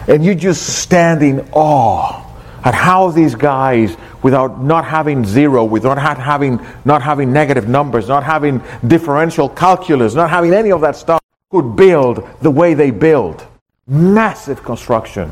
And 0.08 0.24
you 0.24 0.34
just 0.34 0.80
stand 0.80 1.22
in 1.22 1.48
awe 1.52 2.22
at 2.64 2.74
how 2.74 3.10
these 3.10 3.34
guys, 3.34 3.96
without 4.22 4.62
not 4.62 4.84
having 4.84 5.24
zero, 5.24 5.64
without 5.64 5.98
having 5.98 6.64
not 6.84 7.02
having 7.02 7.32
negative 7.32 7.68
numbers, 7.68 8.08
not 8.08 8.24
having 8.24 8.62
differential 8.86 9.48
calculus, 9.48 10.14
not 10.14 10.30
having 10.30 10.52
any 10.52 10.72
of 10.72 10.80
that 10.80 10.96
stuff, 10.96 11.20
could 11.50 11.76
build 11.76 12.28
the 12.42 12.50
way 12.50 12.74
they 12.74 12.90
build. 12.90 13.46
Massive 13.86 14.62
construction. 14.64 15.30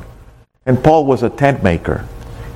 And 0.66 0.82
Paul 0.82 1.06
was 1.06 1.22
a 1.22 1.30
tent 1.30 1.62
maker. 1.62 2.06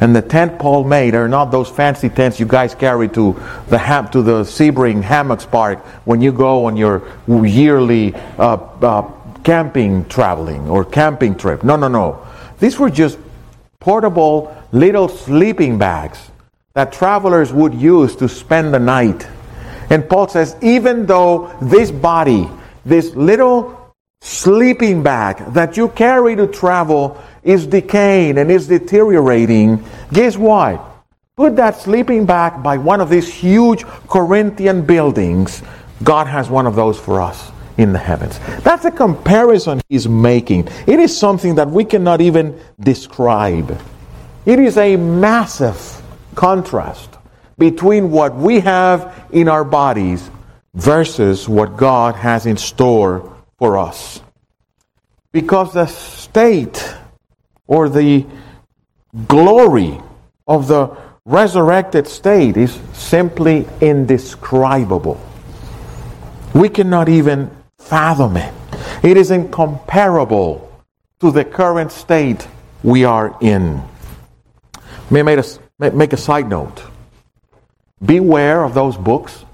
And 0.00 0.14
the 0.14 0.22
tent 0.22 0.60
Paul 0.60 0.84
made 0.84 1.14
are 1.14 1.28
not 1.28 1.46
those 1.46 1.68
fancy 1.68 2.08
tents 2.08 2.38
you 2.38 2.46
guys 2.46 2.72
carry 2.72 3.08
to 3.10 3.40
the 3.68 3.78
ham- 3.78 4.08
to 4.10 4.22
the 4.22 4.42
Sebring 4.42 5.02
Hammocks 5.02 5.44
Park 5.44 5.84
when 6.04 6.22
you 6.22 6.30
go 6.30 6.66
on 6.66 6.76
your 6.76 7.02
yearly 7.26 8.14
uh, 8.38 8.58
uh, 8.80 9.10
camping 9.44 10.04
traveling 10.08 10.68
or 10.68 10.84
camping 10.84 11.34
trip. 11.36 11.62
No, 11.64 11.76
no, 11.76 11.88
no. 11.88 12.26
These 12.60 12.78
were 12.78 12.90
just 12.90 13.18
portable 13.80 14.54
little 14.72 15.08
sleeping 15.08 15.78
bags 15.78 16.30
that 16.74 16.92
travelers 16.92 17.52
would 17.52 17.74
use 17.74 18.16
to 18.16 18.28
spend 18.28 18.74
the 18.74 18.78
night. 18.78 19.26
And 19.90 20.08
Paul 20.08 20.28
says, 20.28 20.56
even 20.62 21.06
though 21.06 21.56
this 21.62 21.90
body, 21.90 22.48
this 22.84 23.14
little 23.14 23.94
sleeping 24.20 25.02
bag 25.02 25.38
that 25.54 25.76
you 25.76 25.88
carry 25.88 26.36
to 26.36 26.46
travel 26.46 27.22
is 27.42 27.66
decaying 27.66 28.38
and 28.38 28.50
is 28.50 28.68
deteriorating, 28.68 29.82
guess 30.12 30.36
what? 30.36 30.84
Put 31.36 31.56
that 31.56 31.76
sleeping 31.76 32.26
bag 32.26 32.62
by 32.62 32.78
one 32.78 33.00
of 33.00 33.08
these 33.08 33.32
huge 33.32 33.84
Corinthian 34.08 34.84
buildings. 34.84 35.62
God 36.02 36.26
has 36.26 36.50
one 36.50 36.66
of 36.66 36.74
those 36.74 36.98
for 36.98 37.20
us 37.20 37.50
in 37.78 37.92
the 37.92 37.98
heavens. 37.98 38.38
That's 38.62 38.84
a 38.84 38.90
comparison 38.90 39.80
he's 39.88 40.08
making. 40.08 40.68
It 40.86 40.98
is 40.98 41.16
something 41.16 41.54
that 41.54 41.70
we 41.70 41.84
cannot 41.84 42.20
even 42.20 42.60
describe. 42.80 43.80
It 44.44 44.58
is 44.58 44.76
a 44.76 44.96
massive 44.96 46.02
contrast 46.34 47.16
between 47.56 48.10
what 48.10 48.34
we 48.34 48.60
have 48.60 49.26
in 49.32 49.48
our 49.48 49.64
bodies 49.64 50.30
versus 50.74 51.48
what 51.48 51.76
God 51.76 52.14
has 52.16 52.46
in 52.46 52.56
store 52.56 53.36
for 53.58 53.78
us. 53.78 54.20
Because 55.32 55.72
the 55.72 55.86
state 55.86 56.94
or 57.66 57.88
the 57.88 58.26
glory 59.26 60.00
of 60.46 60.68
the 60.68 60.96
resurrected 61.24 62.06
state 62.06 62.56
is 62.56 62.78
simply 62.92 63.66
indescribable. 63.80 65.20
We 66.54 66.68
cannot 66.70 67.08
even 67.08 67.50
fathom 67.88 68.36
it. 68.36 68.52
It 69.02 69.16
is 69.16 69.30
incomparable 69.30 70.70
to 71.20 71.30
the 71.30 71.44
current 71.44 71.90
state 71.90 72.46
we 72.82 73.04
are 73.04 73.36
in. 73.40 73.82
May 75.10 75.20
I 75.20 75.90
make 75.90 76.12
a 76.12 76.16
side 76.16 76.48
note. 76.48 76.82
Beware 78.04 78.62
of 78.62 78.74
those 78.74 78.96
books 78.96 79.44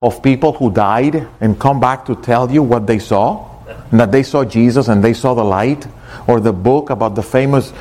of 0.00 0.22
people 0.22 0.52
who 0.52 0.72
died 0.72 1.28
and 1.40 1.58
come 1.58 1.80
back 1.80 2.06
to 2.06 2.14
tell 2.14 2.50
you 2.50 2.62
what 2.62 2.86
they 2.86 2.98
saw, 2.98 3.48
and 3.90 4.00
that 4.00 4.12
they 4.12 4.22
saw 4.22 4.44
Jesus 4.44 4.88
and 4.88 5.02
they 5.02 5.12
saw 5.12 5.34
the 5.34 5.44
light, 5.44 5.86
or 6.26 6.40
the 6.40 6.52
book 6.52 6.90
about 6.90 7.14
the 7.14 7.22
famous 7.22 7.72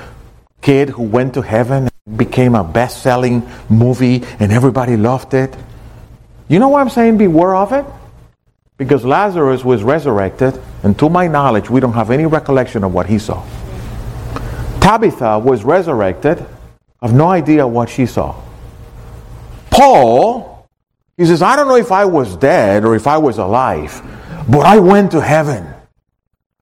kid 0.61 0.89
who 0.89 1.03
went 1.03 1.33
to 1.35 1.41
heaven 1.41 1.89
and 2.05 2.17
became 2.17 2.55
a 2.55 2.63
best 2.63 3.01
selling 3.01 3.47
movie 3.69 4.23
and 4.39 4.51
everybody 4.51 4.97
loved 4.97 5.33
it. 5.33 5.55
You 6.47 6.59
know 6.59 6.69
why 6.69 6.81
I'm 6.81 6.89
saying 6.89 7.17
beware 7.17 7.55
of 7.55 7.71
it? 7.71 7.85
Because 8.81 9.05
Lazarus 9.05 9.63
was 9.63 9.83
resurrected, 9.83 10.59
and 10.81 10.97
to 10.97 11.07
my 11.07 11.27
knowledge, 11.27 11.69
we 11.69 11.79
don't 11.79 11.93
have 11.93 12.09
any 12.09 12.25
recollection 12.25 12.83
of 12.83 12.91
what 12.91 13.05
he 13.05 13.19
saw. 13.19 13.45
Tabitha 14.79 15.37
was 15.37 15.63
resurrected. 15.63 16.43
I 16.99 17.05
have 17.05 17.15
no 17.15 17.27
idea 17.27 17.67
what 17.67 17.91
she 17.91 18.07
saw. 18.07 18.41
Paul 19.69 20.65
he 21.15 21.27
says, 21.27 21.43
I 21.43 21.55
don't 21.55 21.67
know 21.67 21.75
if 21.75 21.91
I 21.91 22.05
was 22.05 22.35
dead 22.35 22.83
or 22.83 22.95
if 22.95 23.05
I 23.05 23.19
was 23.19 23.37
alive, 23.37 24.01
but 24.49 24.65
I 24.65 24.79
went 24.79 25.11
to 25.11 25.21
heaven. 25.21 25.71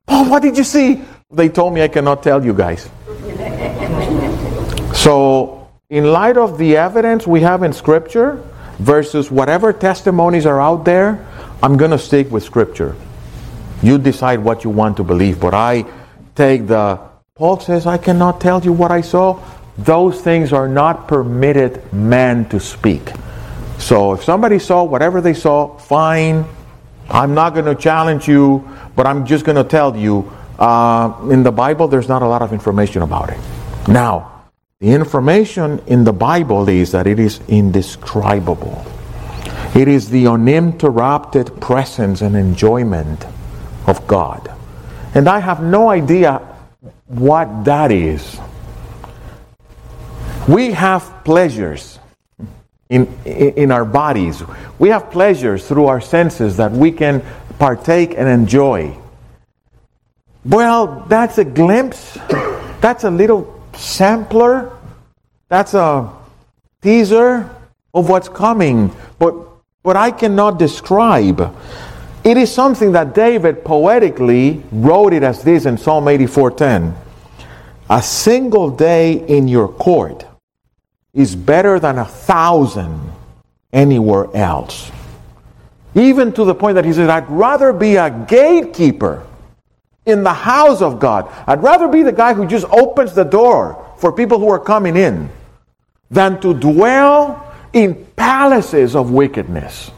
Oh, 0.06 0.28
what 0.28 0.42
did 0.42 0.58
you 0.58 0.66
see? 0.66 1.02
They 1.32 1.48
told 1.48 1.74
me 1.74 1.82
I 1.82 1.88
cannot 1.88 2.22
tell 2.22 2.44
you 2.44 2.54
guys. 2.54 2.90
so, 4.94 5.70
in 5.90 6.12
light 6.12 6.36
of 6.36 6.58
the 6.58 6.76
evidence 6.76 7.26
we 7.26 7.40
have 7.40 7.64
in 7.64 7.72
Scripture 7.72 8.44
versus 8.80 9.32
whatever 9.32 9.72
testimonies 9.72 10.46
are 10.46 10.60
out 10.60 10.84
there, 10.84 11.26
I'm 11.62 11.78
going 11.78 11.92
to 11.92 12.00
stick 12.00 12.32
with 12.32 12.44
Scripture. 12.44 12.96
You 13.82 13.98
decide 13.98 14.40
what 14.40 14.64
you 14.64 14.70
want 14.70 14.98
to 14.98 15.04
believe, 15.04 15.40
but 15.40 15.54
I 15.54 15.86
take 16.36 16.68
the 16.68 17.00
Paul 17.40 17.58
says, 17.62 17.86
I 17.86 17.98
cannot 17.98 18.42
tell 18.42 18.62
you 18.62 18.74
what 18.74 18.92
I 18.92 19.00
saw. 19.00 19.40
Those 19.78 20.20
things 20.20 20.52
are 20.52 20.68
not 20.68 21.08
permitted 21.08 21.94
man 21.94 22.50
to 22.50 22.60
speak. 22.60 23.12
So 23.78 24.12
if 24.12 24.26
somebody 24.26 24.60
saw 24.60 24.84
whatever 24.84 25.22
they 25.22 25.34
saw, 25.34 25.78
fine. 25.78 26.44
I'm 27.10 27.34
not 27.34 27.54
going 27.54 27.64
to 27.64 27.76
challenge 27.76 28.28
you, 28.28 28.68
but 28.94 29.08
I'm 29.08 29.26
just 29.26 29.46
going 29.46 29.56
to 29.56 29.64
tell 29.64 29.96
you 29.96 30.30
uh, 30.60 31.14
in 31.32 31.44
the 31.44 31.52
Bible, 31.52 31.88
there's 31.88 32.10
not 32.10 32.22
a 32.22 32.28
lot 32.28 32.42
of 32.42 32.52
information 32.52 33.04
about 33.04 33.30
it. 33.30 33.40
Now, 33.88 34.44
the 34.80 34.92
information 34.92 35.80
in 35.88 36.04
the 36.04 36.12
Bible 36.12 36.68
is 36.68 36.92
that 36.92 37.08
it 37.08 37.20
is 37.20 37.40
indescribable. 37.48 38.86
It 39.76 39.88
is 39.88 40.10
the 40.10 40.28
uninterrupted 40.28 41.62
presence 41.62 42.22
and 42.22 42.36
enjoyment 42.36 43.26
of 43.88 44.06
God. 44.08 44.52
And 45.14 45.28
I 45.28 45.40
have 45.40 45.62
no 45.62 45.90
idea 45.90 46.42
what 47.08 47.66
that 47.66 47.92
is. 47.92 48.40
We 50.48 50.72
have 50.72 51.24
pleasures 51.24 52.00
in, 52.90 53.08
in 53.26 53.72
our 53.72 53.86
bodies. 53.86 54.42
We 54.80 54.90
have 54.90 55.12
pleasures 55.12 55.68
through 55.68 55.86
our 55.86 56.02
senses 56.02 56.58
that 56.58 56.72
we 56.72 56.92
can 56.92 57.24
partake 57.60 58.16
and 58.18 58.28
enjoy. 58.28 58.98
Well, 60.46 61.06
that's 61.08 61.38
a 61.38 61.46
glimpse. 61.46 62.18
That's 62.82 63.04
a 63.04 63.12
little 63.12 63.62
sampler. 63.76 64.76
That's 65.50 65.74
a 65.74 66.12
teaser 66.82 67.50
of 67.94 68.10
what's 68.10 68.30
coming. 68.30 68.96
But, 69.20 69.36
but 69.90 69.98
I 69.98 70.12
cannot 70.12 70.60
describe. 70.60 71.52
It 72.24 72.38
is 72.38 72.54
something 72.54 72.92
that 72.92 73.16
David 73.16 73.66
poetically 73.66 74.62
wrote 74.72 75.14
it 75.14 75.24
as 75.24 75.42
this 75.42 75.66
in 75.66 75.80
Psalm 75.80 76.08
84:10. 76.08 76.94
A 77.90 78.00
single 78.00 78.70
day 78.70 79.14
in 79.14 79.48
your 79.48 79.68
court 79.68 80.28
is 81.16 81.36
better 81.36 81.80
than 81.80 81.98
a 81.98 82.06
thousand 82.06 83.02
anywhere 83.74 84.28
else. 84.36 84.92
Even 85.96 86.34
to 86.34 86.46
the 86.46 86.54
point 86.54 86.76
that 86.76 86.86
he 86.86 86.94
said, 86.94 87.10
I'd 87.10 87.28
rather 87.28 87.74
be 87.74 87.96
a 87.96 88.12
gatekeeper 88.12 89.24
in 90.06 90.22
the 90.22 90.34
house 90.34 90.84
of 90.84 91.00
God. 91.00 91.26
I'd 91.48 91.64
rather 91.64 91.88
be 91.88 92.04
the 92.04 92.12
guy 92.12 92.36
who 92.36 92.46
just 92.46 92.68
opens 92.70 93.16
the 93.16 93.26
door 93.26 93.84
for 93.98 94.12
people 94.12 94.38
who 94.38 94.50
are 94.50 94.60
coming 94.60 94.96
in 94.96 95.32
than 96.12 96.40
to 96.42 96.54
dwell 96.54 97.49
in 97.74 98.06
palaces 98.16 98.96
of 98.96 99.12
wickedness. 99.12 99.92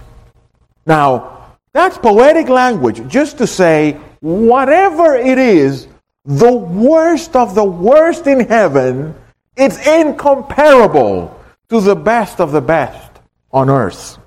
Now, 0.85 1.55
that's 1.73 1.97
poetic 1.97 2.49
language 2.49 3.07
just 3.07 3.37
to 3.37 3.47
say, 3.47 3.93
whatever 4.19 5.15
it 5.15 5.37
is, 5.37 5.87
the 6.25 6.53
worst 6.53 7.35
of 7.35 7.55
the 7.55 7.63
worst 7.63 8.27
in 8.27 8.41
heaven 8.41 9.15
it's 9.55 9.85
incomparable 9.85 11.37
to 11.69 11.81
the 11.81 11.95
best 11.95 12.39
of 12.39 12.51
the 12.51 12.61
best 12.61 13.11
on 13.51 13.69
earth. 13.69 14.17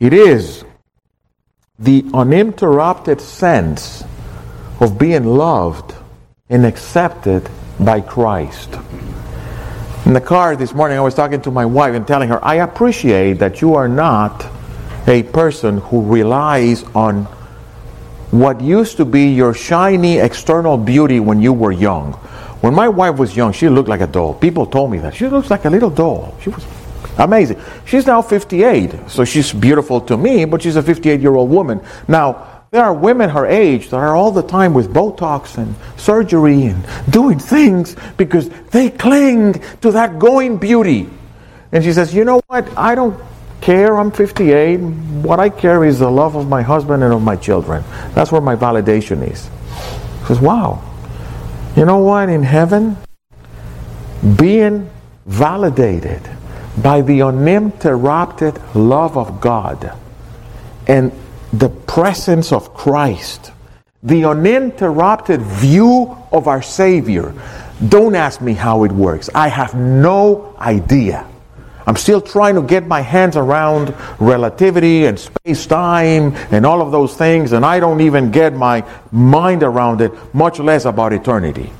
It 0.00 0.12
is 0.12 0.64
the 1.78 2.04
uninterrupted 2.14 3.20
sense 3.20 4.02
of 4.80 4.98
being 4.98 5.24
loved 5.24 5.94
and 6.48 6.64
accepted 6.64 7.48
by 7.78 8.00
Christ. 8.00 8.70
In 10.06 10.12
the 10.12 10.20
car 10.20 10.54
this 10.54 10.74
morning, 10.74 10.98
I 10.98 11.00
was 11.00 11.14
talking 11.14 11.40
to 11.40 11.50
my 11.50 11.64
wife 11.64 11.94
and 11.94 12.06
telling 12.06 12.28
her, 12.28 12.44
I 12.44 12.56
appreciate 12.56 13.38
that 13.38 13.62
you 13.62 13.74
are 13.74 13.88
not 13.88 14.46
a 15.06 15.22
person 15.22 15.78
who 15.78 16.02
relies 16.02 16.82
on 16.94 17.24
what 18.30 18.60
used 18.60 18.98
to 18.98 19.06
be 19.06 19.28
your 19.28 19.54
shiny 19.54 20.18
external 20.18 20.76
beauty 20.76 21.20
when 21.20 21.40
you 21.40 21.54
were 21.54 21.72
young. 21.72 22.12
When 22.60 22.74
my 22.74 22.86
wife 22.86 23.16
was 23.16 23.34
young, 23.34 23.52
she 23.52 23.70
looked 23.70 23.88
like 23.88 24.02
a 24.02 24.06
doll. 24.06 24.34
People 24.34 24.66
told 24.66 24.90
me 24.90 24.98
that. 24.98 25.14
She 25.14 25.26
looks 25.26 25.48
like 25.48 25.64
a 25.64 25.70
little 25.70 25.88
doll. 25.88 26.36
She 26.42 26.50
was 26.50 26.66
amazing. 27.16 27.58
She's 27.86 28.06
now 28.06 28.20
58, 28.20 29.08
so 29.08 29.24
she's 29.24 29.54
beautiful 29.54 30.02
to 30.02 30.18
me, 30.18 30.44
but 30.44 30.60
she's 30.60 30.76
a 30.76 30.82
58 30.82 31.20
year 31.22 31.34
old 31.34 31.48
woman. 31.48 31.80
Now, 32.08 32.53
there 32.74 32.82
are 32.82 32.92
women 32.92 33.30
her 33.30 33.46
age 33.46 33.90
that 33.90 33.98
are 33.98 34.16
all 34.16 34.32
the 34.32 34.42
time 34.42 34.74
with 34.74 34.92
Botox 34.92 35.58
and 35.58 35.76
surgery 35.96 36.64
and 36.64 36.84
doing 37.08 37.38
things 37.38 37.94
because 38.16 38.48
they 38.72 38.90
cling 38.90 39.52
to 39.80 39.92
that 39.92 40.18
going 40.18 40.56
beauty. 40.56 41.08
And 41.70 41.84
she 41.84 41.92
says, 41.92 42.12
You 42.12 42.24
know 42.24 42.40
what? 42.48 42.66
I 42.76 42.96
don't 42.96 43.16
care. 43.60 43.96
I'm 43.96 44.10
58. 44.10 44.78
What 44.78 45.38
I 45.38 45.50
care 45.50 45.84
is 45.84 46.00
the 46.00 46.10
love 46.10 46.34
of 46.34 46.48
my 46.48 46.62
husband 46.62 47.04
and 47.04 47.14
of 47.14 47.22
my 47.22 47.36
children. 47.36 47.84
That's 48.12 48.32
where 48.32 48.40
my 48.40 48.56
validation 48.56 49.22
is. 49.30 49.48
She 50.22 50.26
says, 50.26 50.40
Wow. 50.40 50.82
You 51.76 51.84
know 51.84 51.98
what? 51.98 52.28
In 52.28 52.42
heaven, 52.42 52.96
being 54.36 54.90
validated 55.26 56.28
by 56.82 57.02
the 57.02 57.22
uninterrupted 57.22 58.60
love 58.74 59.16
of 59.16 59.40
God 59.40 59.96
and 60.88 61.12
the 61.58 61.68
presence 61.68 62.52
of 62.52 62.74
Christ, 62.74 63.52
the 64.02 64.24
uninterrupted 64.24 65.40
view 65.40 66.16
of 66.32 66.48
our 66.48 66.62
Savior. 66.62 67.32
Don't 67.88 68.14
ask 68.14 68.40
me 68.40 68.54
how 68.54 68.84
it 68.84 68.92
works. 68.92 69.30
I 69.34 69.48
have 69.48 69.74
no 69.74 70.56
idea. 70.58 71.26
I'm 71.86 71.96
still 71.96 72.20
trying 72.20 72.54
to 72.54 72.62
get 72.62 72.86
my 72.86 73.02
hands 73.02 73.36
around 73.36 73.94
relativity 74.18 75.04
and 75.04 75.18
space 75.18 75.66
time 75.66 76.34
and 76.50 76.64
all 76.64 76.80
of 76.80 76.90
those 76.90 77.14
things, 77.14 77.52
and 77.52 77.64
I 77.64 77.78
don't 77.78 78.00
even 78.00 78.30
get 78.30 78.54
my 78.54 78.84
mind 79.12 79.62
around 79.62 80.00
it, 80.00 80.12
much 80.34 80.58
less 80.58 80.86
about 80.86 81.12
eternity. 81.12 81.70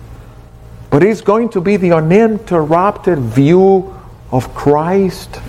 But 0.91 1.03
it's 1.03 1.23
going 1.23 1.49
to 1.51 1.61
be 1.61 1.79
the 1.79 1.93
uninterrupted 1.93 3.19
view 3.19 3.99
of 4.31 4.55
Christ 4.55 5.41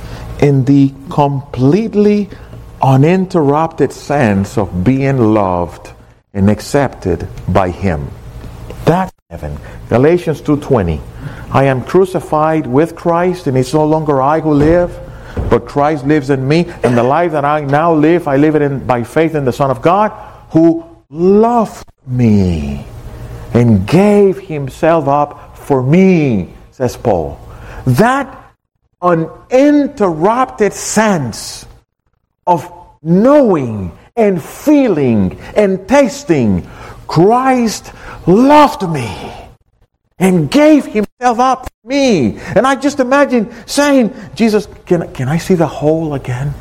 in 0.42 0.66
the 0.66 0.94
completely 1.10 2.30
uninterrupted 2.86 3.92
sense 3.92 4.60
of 4.60 4.84
being 4.84 5.18
loved 5.18 5.92
and 6.36 6.52
accepted 6.52 7.28
by 7.50 7.72
Him. 7.72 8.08
That's 8.86 9.12
heaven. 9.32 9.58
Galatians 9.90 10.42
2:20. 10.42 11.02
I 11.52 11.64
am 11.64 11.84
crucified 11.84 12.68
with 12.68 12.96
Christ, 12.96 13.48
and 13.48 13.58
it's 13.58 13.74
no 13.74 13.86
longer 13.86 14.22
I 14.22 14.40
who 14.40 14.54
live, 14.54 14.92
but 15.50 15.66
Christ 15.66 16.06
lives 16.06 16.30
in 16.30 16.48
me. 16.48 16.68
And 16.84 16.96
the 16.96 17.04
life 17.04 17.32
that 17.32 17.44
I 17.44 17.62
now 17.62 17.92
live, 17.92 18.28
I 18.28 18.38
live 18.38 18.56
it 18.56 18.62
in, 18.62 18.86
by 18.86 19.04
faith 19.04 19.34
in 19.34 19.46
the 19.46 19.54
Son 19.54 19.72
of 19.72 19.82
God, 19.82 20.12
who 20.52 20.86
loved 21.10 21.88
me 22.06 22.86
and 23.54 23.88
gave 23.88 24.38
himself 24.38 25.08
up 25.08 25.58
for 25.58 25.82
me, 25.82 26.54
says 26.72 26.96
Paul. 26.98 27.40
That 27.88 28.54
uninterrupted 29.02 30.74
sense 30.74 31.66
of 32.48 32.72
knowing 33.02 33.92
and 34.16 34.42
feeling 34.42 35.40
and 35.56 35.88
tasting 35.88 36.68
Christ 37.08 37.92
loved 38.26 38.90
me 38.90 39.32
and 40.18 40.50
gave 40.50 40.86
himself 40.86 41.40
up 41.40 41.66
for 41.66 41.88
me. 41.88 42.38
And 42.38 42.66
I 42.66 42.76
just 42.76 43.00
imagine 43.00 43.54
saying, 43.68 44.14
Jesus, 44.34 44.68
can, 44.86 45.14
can 45.14 45.28
I 45.28 45.38
see 45.38 45.56
the 45.56 45.68
hole 45.68 46.14
again? 46.14 46.54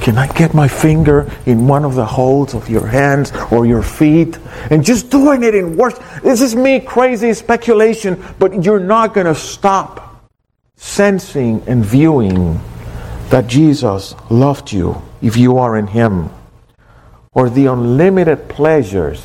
Can 0.00 0.16
I 0.16 0.32
get 0.32 0.54
my 0.54 0.66
finger 0.66 1.30
in 1.44 1.66
one 1.68 1.84
of 1.84 1.94
the 1.94 2.06
holes 2.06 2.54
of 2.54 2.70
your 2.70 2.86
hands 2.86 3.32
or 3.50 3.66
your 3.66 3.82
feet? 3.82 4.38
And 4.70 4.82
just 4.82 5.10
doing 5.10 5.42
it 5.42 5.54
in 5.54 5.76
worship. 5.76 6.02
This 6.22 6.40
is 6.40 6.56
me 6.56 6.80
crazy 6.80 7.34
speculation, 7.34 8.22
but 8.38 8.64
you're 8.64 8.80
not 8.80 9.12
going 9.12 9.26
to 9.26 9.34
stop 9.34 10.30
sensing 10.76 11.62
and 11.66 11.84
viewing 11.84 12.58
that 13.28 13.46
Jesus 13.46 14.14
loved 14.30 14.72
you 14.72 15.02
if 15.22 15.36
you 15.36 15.58
are 15.58 15.76
in 15.76 15.88
Him. 15.88 16.30
Or 17.32 17.48
the 17.48 17.66
unlimited 17.66 18.48
pleasures 18.48 19.22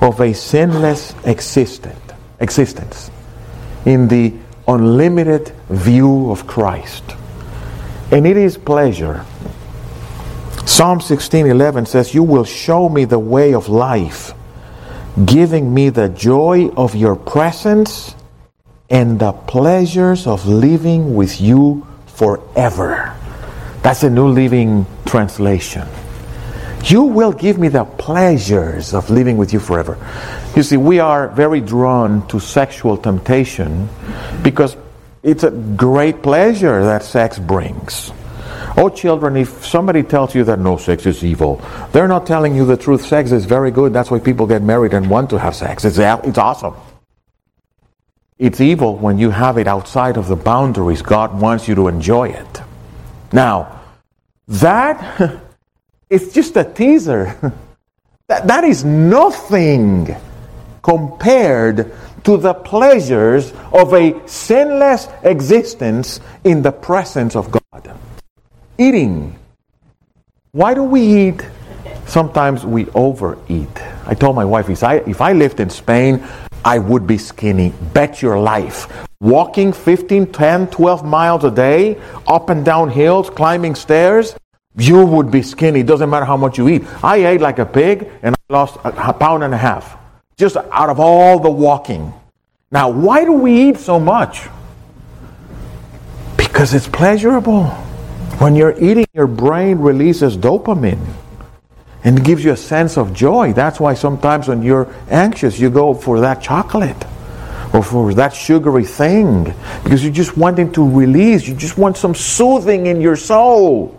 of 0.00 0.20
a 0.20 0.32
sinless 0.32 1.14
existence 1.24 1.96
existence 2.40 3.10
in 3.84 4.08
the 4.08 4.32
unlimited 4.66 5.52
view 5.68 6.30
of 6.30 6.46
Christ. 6.46 7.04
And 8.10 8.26
it 8.26 8.36
is 8.36 8.56
pleasure. 8.56 9.24
Psalm 10.64 11.00
16:11 11.00 11.86
says, 11.86 12.14
"You 12.14 12.22
will 12.22 12.44
show 12.44 12.88
me 12.88 13.04
the 13.04 13.18
way 13.18 13.54
of 13.54 13.68
life, 13.68 14.34
giving 15.24 15.72
me 15.72 15.90
the 15.90 16.08
joy 16.08 16.70
of 16.76 16.94
your 16.94 17.14
presence 17.14 18.14
and 18.88 19.18
the 19.18 19.32
pleasures 19.32 20.26
of 20.26 20.46
living 20.46 21.14
with 21.14 21.40
you 21.40 21.86
forever." 22.06 23.12
That's 23.82 24.02
a 24.02 24.10
New 24.10 24.28
Living 24.28 24.84
Translation. 25.06 25.88
You 26.84 27.02
will 27.02 27.32
give 27.32 27.58
me 27.58 27.68
the 27.68 27.84
pleasures 27.84 28.92
of 28.92 29.08
living 29.08 29.38
with 29.38 29.52
you 29.52 29.60
forever. 29.60 29.96
You 30.54 30.62
see, 30.62 30.76
we 30.76 30.98
are 30.98 31.28
very 31.28 31.60
drawn 31.60 32.26
to 32.28 32.40
sexual 32.40 32.98
temptation 32.98 33.88
because 34.42 34.76
it's 35.22 35.44
a 35.44 35.50
great 35.50 36.22
pleasure 36.22 36.84
that 36.84 37.02
sex 37.04 37.38
brings. 37.38 38.12
Oh, 38.76 38.88
children, 38.88 39.36
if 39.36 39.64
somebody 39.64 40.02
tells 40.02 40.34
you 40.34 40.44
that 40.44 40.58
no, 40.58 40.76
sex 40.76 41.06
is 41.06 41.24
evil, 41.24 41.62
they're 41.92 42.08
not 42.08 42.26
telling 42.26 42.54
you 42.54 42.66
the 42.66 42.76
truth. 42.76 43.04
Sex 43.04 43.32
is 43.32 43.46
very 43.46 43.70
good. 43.70 43.92
That's 43.92 44.10
why 44.10 44.18
people 44.20 44.46
get 44.46 44.62
married 44.62 44.92
and 44.92 45.08
want 45.08 45.30
to 45.30 45.38
have 45.38 45.54
sex. 45.54 45.84
It's, 45.84 45.98
it's 45.98 46.38
awesome. 46.38 46.74
It's 48.38 48.60
evil 48.60 48.96
when 48.96 49.18
you 49.18 49.30
have 49.30 49.58
it 49.58 49.66
outside 49.66 50.16
of 50.16 50.28
the 50.28 50.36
boundaries 50.36 51.02
God 51.02 51.40
wants 51.40 51.66
you 51.66 51.74
to 51.74 51.88
enjoy 51.88 52.28
it. 52.28 52.62
Now, 53.32 53.80
that 54.48 55.40
is 56.10 56.32
just 56.32 56.56
a 56.56 56.64
teaser. 56.64 57.36
that, 58.28 58.46
that 58.46 58.64
is 58.64 58.84
nothing 58.84 60.14
compared 60.82 61.92
to 62.24 62.36
the 62.36 62.54
pleasures 62.54 63.52
of 63.72 63.94
a 63.94 64.26
sinless 64.28 65.08
existence 65.22 66.20
in 66.44 66.62
the 66.62 66.72
presence 66.72 67.36
of 67.36 67.50
God. 67.50 67.98
Eating. 68.78 69.38
Why 70.52 70.74
do 70.74 70.82
we 70.82 71.28
eat? 71.28 71.46
Sometimes 72.06 72.66
we 72.66 72.88
overeat. 72.90 73.70
I 74.06 74.14
told 74.14 74.34
my 74.34 74.44
wife, 74.44 74.68
if 74.68 74.82
I, 74.82 74.96
if 74.96 75.20
I 75.20 75.32
lived 75.32 75.60
in 75.60 75.70
Spain, 75.70 76.26
I 76.64 76.78
would 76.78 77.06
be 77.06 77.18
skinny. 77.18 77.72
Bet 77.92 78.22
your 78.22 78.38
life. 78.38 78.86
Walking 79.20 79.72
15, 79.72 80.32
10, 80.32 80.68
12 80.68 81.04
miles 81.04 81.44
a 81.44 81.50
day, 81.50 81.98
up 82.26 82.50
and 82.50 82.64
down 82.64 82.90
hills, 82.90 83.30
climbing 83.30 83.74
stairs, 83.74 84.34
you 84.76 85.04
would 85.04 85.30
be 85.30 85.42
skinny. 85.42 85.82
Doesn't 85.82 86.08
matter 86.08 86.24
how 86.24 86.36
much 86.36 86.58
you 86.58 86.68
eat. 86.68 86.84
I 87.02 87.16
ate 87.26 87.40
like 87.40 87.58
a 87.58 87.66
pig 87.66 88.10
and 88.22 88.34
I 88.34 88.52
lost 88.52 88.78
a 88.84 89.12
pound 89.12 89.44
and 89.44 89.52
a 89.52 89.58
half 89.58 89.96
just 90.40 90.56
out 90.56 90.88
of 90.88 90.98
all 90.98 91.38
the 91.38 91.50
walking. 91.50 92.14
Now, 92.70 92.88
why 92.88 93.24
do 93.24 93.32
we 93.32 93.68
eat 93.68 93.76
so 93.76 94.00
much? 94.00 94.48
Because 96.38 96.72
it's 96.72 96.88
pleasurable. 96.88 97.64
When 98.38 98.56
you're 98.56 98.78
eating, 98.80 99.06
your 99.12 99.26
brain 99.26 99.78
releases 99.78 100.38
dopamine 100.38 101.04
and 102.02 102.18
it 102.18 102.24
gives 102.24 102.44
you 102.44 102.52
a 102.52 102.56
sense 102.56 102.96
of 102.96 103.12
joy. 103.12 103.52
That's 103.52 103.78
why 103.78 103.94
sometimes 103.94 104.48
when 104.48 104.62
you're 104.62 104.88
anxious, 105.08 105.58
you 105.58 105.70
go 105.70 105.94
for 105.94 106.20
that 106.20 106.40
chocolate 106.40 107.04
or 107.72 107.82
for 107.82 108.14
that 108.14 108.34
sugary 108.34 108.84
thing 108.84 109.54
because 109.84 110.02
you're 110.02 110.12
just 110.12 110.36
wanting 110.36 110.72
to 110.72 110.88
release. 110.88 111.46
You 111.46 111.54
just 111.54 111.76
want 111.76 111.96
some 111.96 112.14
soothing 112.14 112.86
in 112.86 113.00
your 113.00 113.16
soul. 113.16 113.96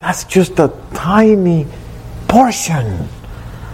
That's 0.00 0.24
just 0.24 0.58
a 0.58 0.72
tiny 0.94 1.66
portion 2.28 3.08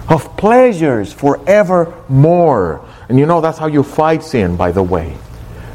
of 0.09 0.37
pleasures 0.37 1.13
forevermore. 1.13 2.85
And 3.09 3.19
you 3.19 3.27
know 3.27 3.41
that's 3.41 3.59
how 3.59 3.67
you 3.67 3.83
fight 3.83 4.23
sin, 4.23 4.57
by 4.57 4.73
the 4.73 4.83
way. 4.83 5.17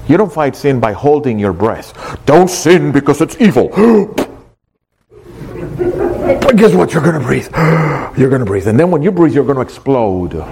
You 0.08 0.17
don't 0.17 0.34
fight 0.34 0.56
sin 0.56 0.80
by 0.80 0.93
holding 0.93 1.38
your 1.38 1.54
breath. 1.54 1.93
Don't 2.25 2.49
sin 2.49 2.91
because 2.91 3.21
it's 3.21 3.39
evil. 3.39 3.69
but 6.38 6.56
guess 6.56 6.74
what? 6.74 6.94
You're 6.94 7.04
going 7.04 7.20
to 7.20 7.26
breathe. 7.26 7.48
You're 8.18 8.30
going 8.30 8.39
to 8.39 8.46
breathe. 8.46 8.68
And 8.68 8.80
then 8.80 8.92
when 8.92 9.02
you 9.02 9.12
breathe, 9.12 9.34
you're 9.34 9.46
going 9.46 9.56
to 9.56 9.62
explode. 9.62 10.44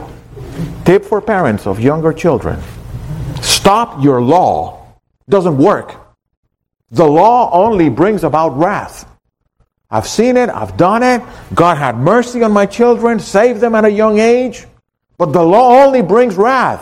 Tip 0.85 1.03
for 1.03 1.21
parents 1.21 1.67
of 1.67 1.79
younger 1.79 2.13
children 2.13 2.59
stop 3.41 4.01
your 4.01 4.21
law. 4.21 4.95
Doesn't 5.29 5.57
work. 5.57 5.95
The 6.91 7.05
law 7.05 7.51
only 7.51 7.89
brings 7.89 8.23
about 8.23 8.57
wrath. 8.57 9.05
I've 9.91 10.07
seen 10.07 10.37
it, 10.37 10.49
I've 10.49 10.77
done 10.77 11.03
it. 11.03 11.21
God 11.53 11.77
had 11.77 11.97
mercy 11.97 12.43
on 12.43 12.51
my 12.51 12.65
children, 12.65 13.19
saved 13.19 13.59
them 13.59 13.75
at 13.75 13.85
a 13.85 13.91
young 13.91 14.19
age. 14.19 14.65
But 15.17 15.33
the 15.33 15.43
law 15.43 15.83
only 15.83 16.01
brings 16.01 16.35
wrath. 16.35 16.81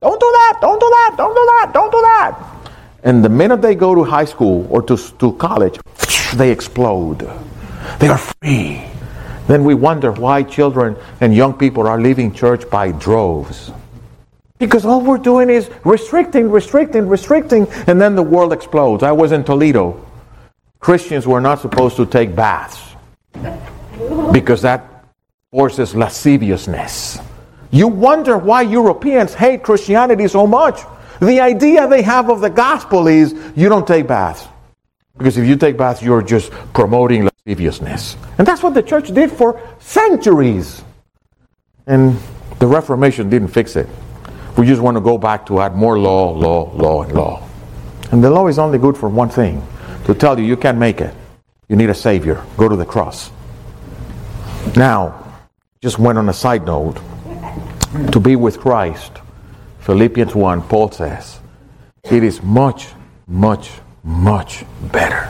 Don't 0.00 0.18
do 0.18 0.30
that, 0.32 0.58
don't 0.60 0.80
do 0.80 0.88
that, 0.88 1.14
don't 1.16 1.34
do 1.34 1.44
that, 1.52 1.70
don't 1.74 1.92
do 1.92 2.00
that. 2.00 2.38
And 3.04 3.24
the 3.24 3.28
minute 3.28 3.60
they 3.60 3.74
go 3.74 3.94
to 3.94 4.04
high 4.04 4.24
school 4.24 4.66
or 4.70 4.82
to, 4.82 4.96
to 4.96 5.32
college, 5.34 5.78
they 6.34 6.50
explode. 6.50 7.28
They 7.98 8.08
are 8.08 8.18
free. 8.18 8.82
Then 9.46 9.64
we 9.64 9.74
wonder 9.74 10.12
why 10.12 10.42
children 10.42 10.96
and 11.20 11.34
young 11.34 11.54
people 11.54 11.86
are 11.86 12.00
leaving 12.00 12.32
church 12.32 12.68
by 12.70 12.92
droves. 12.92 13.72
Because 14.58 14.84
all 14.84 15.00
we're 15.00 15.18
doing 15.18 15.50
is 15.50 15.70
restricting, 15.84 16.50
restricting, 16.50 17.08
restricting, 17.08 17.66
and 17.88 18.00
then 18.00 18.14
the 18.14 18.22
world 18.22 18.52
explodes. 18.52 19.02
I 19.02 19.12
was 19.12 19.32
in 19.32 19.42
Toledo 19.42 20.06
Christians 20.82 21.28
were 21.28 21.40
not 21.40 21.60
supposed 21.60 21.96
to 21.96 22.04
take 22.04 22.34
baths 22.34 22.96
because 24.32 24.62
that 24.62 25.06
forces 25.52 25.94
lasciviousness. 25.94 27.20
You 27.70 27.86
wonder 27.86 28.36
why 28.36 28.62
Europeans 28.62 29.32
hate 29.32 29.62
Christianity 29.62 30.26
so 30.26 30.44
much. 30.44 30.80
The 31.20 31.38
idea 31.38 31.86
they 31.86 32.02
have 32.02 32.28
of 32.30 32.40
the 32.40 32.50
gospel 32.50 33.06
is 33.06 33.32
you 33.54 33.68
don't 33.68 33.86
take 33.86 34.08
baths. 34.08 34.48
Because 35.16 35.38
if 35.38 35.46
you 35.46 35.54
take 35.54 35.76
baths, 35.76 36.02
you're 36.02 36.20
just 36.20 36.50
promoting 36.74 37.30
lasciviousness. 37.46 38.16
And 38.38 38.46
that's 38.46 38.62
what 38.62 38.74
the 38.74 38.82
church 38.82 39.12
did 39.12 39.30
for 39.30 39.60
centuries. 39.80 40.82
And 41.86 42.16
the 42.58 42.66
Reformation 42.66 43.28
didn't 43.28 43.48
fix 43.48 43.74
it. 43.76 43.88
We 44.56 44.66
just 44.66 44.80
want 44.80 44.96
to 44.96 45.00
go 45.00 45.18
back 45.18 45.46
to 45.46 45.60
add 45.60 45.74
more 45.74 45.98
law, 45.98 46.30
law, 46.30 46.70
law, 46.74 47.02
and 47.02 47.12
law. 47.12 47.48
And 48.12 48.22
the 48.22 48.30
law 48.30 48.46
is 48.46 48.58
only 48.58 48.78
good 48.78 48.96
for 48.96 49.08
one 49.08 49.28
thing 49.28 49.66
to 50.04 50.14
tell 50.14 50.38
you 50.38 50.44
you 50.44 50.56
can't 50.56 50.78
make 50.78 51.00
it. 51.00 51.14
You 51.68 51.76
need 51.76 51.90
a 51.90 51.94
Savior. 51.94 52.44
Go 52.56 52.68
to 52.68 52.76
the 52.76 52.84
cross. 52.84 53.30
Now, 54.76 55.40
just 55.80 55.98
went 55.98 56.18
on 56.18 56.28
a 56.28 56.32
side 56.32 56.66
note. 56.66 57.00
To 58.12 58.20
be 58.20 58.36
with 58.36 58.60
Christ, 58.60 59.12
Philippians 59.80 60.34
1, 60.34 60.62
Paul 60.62 60.90
says, 60.92 61.40
it 62.04 62.22
is 62.22 62.42
much, 62.42 62.88
much, 63.26 63.70
much 64.02 64.64
better. 64.92 65.28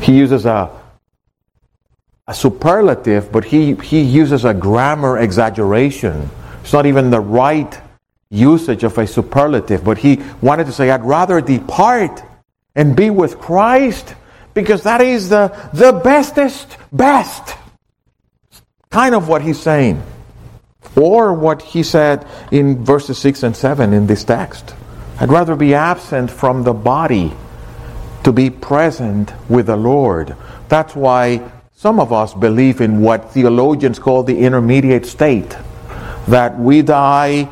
He 0.00 0.16
uses 0.16 0.46
a, 0.46 0.70
a 2.28 2.34
superlative, 2.34 3.32
but 3.32 3.46
he, 3.46 3.74
he 3.76 4.02
uses 4.02 4.44
a 4.44 4.52
grammar 4.52 5.18
exaggeration. 5.18 6.28
It's 6.60 6.74
not 6.74 6.84
even 6.84 7.10
the 7.10 7.20
right 7.20 7.80
usage 8.28 8.84
of 8.84 8.96
a 8.98 9.06
superlative, 9.06 9.82
but 9.82 9.96
he 9.96 10.20
wanted 10.42 10.66
to 10.66 10.72
say, 10.72 10.90
I'd 10.90 11.02
rather 11.02 11.40
depart 11.40 12.22
and 12.74 12.94
be 12.94 13.08
with 13.08 13.38
Christ 13.38 14.14
because 14.52 14.82
that 14.82 15.00
is 15.00 15.30
the, 15.30 15.48
the 15.72 15.92
bestest 15.92 16.76
best. 16.92 17.56
Kind 18.90 19.14
of 19.14 19.26
what 19.26 19.40
he's 19.40 19.60
saying. 19.60 20.02
Or 20.96 21.32
what 21.32 21.62
he 21.62 21.82
said 21.82 22.26
in 22.52 22.84
verses 22.84 23.16
6 23.18 23.42
and 23.42 23.56
7 23.56 23.94
in 23.94 24.06
this 24.06 24.24
text. 24.24 24.74
I'd 25.18 25.30
rather 25.30 25.56
be 25.56 25.74
absent 25.74 26.30
from 26.30 26.64
the 26.64 26.74
body 26.74 27.32
to 28.24 28.32
be 28.32 28.50
present 28.50 29.32
with 29.48 29.66
the 29.66 29.76
Lord. 29.76 30.36
That's 30.68 30.94
why 30.94 31.50
some 31.78 32.00
of 32.00 32.12
us 32.12 32.34
believe 32.34 32.80
in 32.80 33.00
what 33.02 33.30
theologians 33.30 34.00
call 34.00 34.24
the 34.24 34.36
intermediate 34.36 35.06
state. 35.06 35.56
That 36.26 36.58
we 36.58 36.82
die 36.82 37.48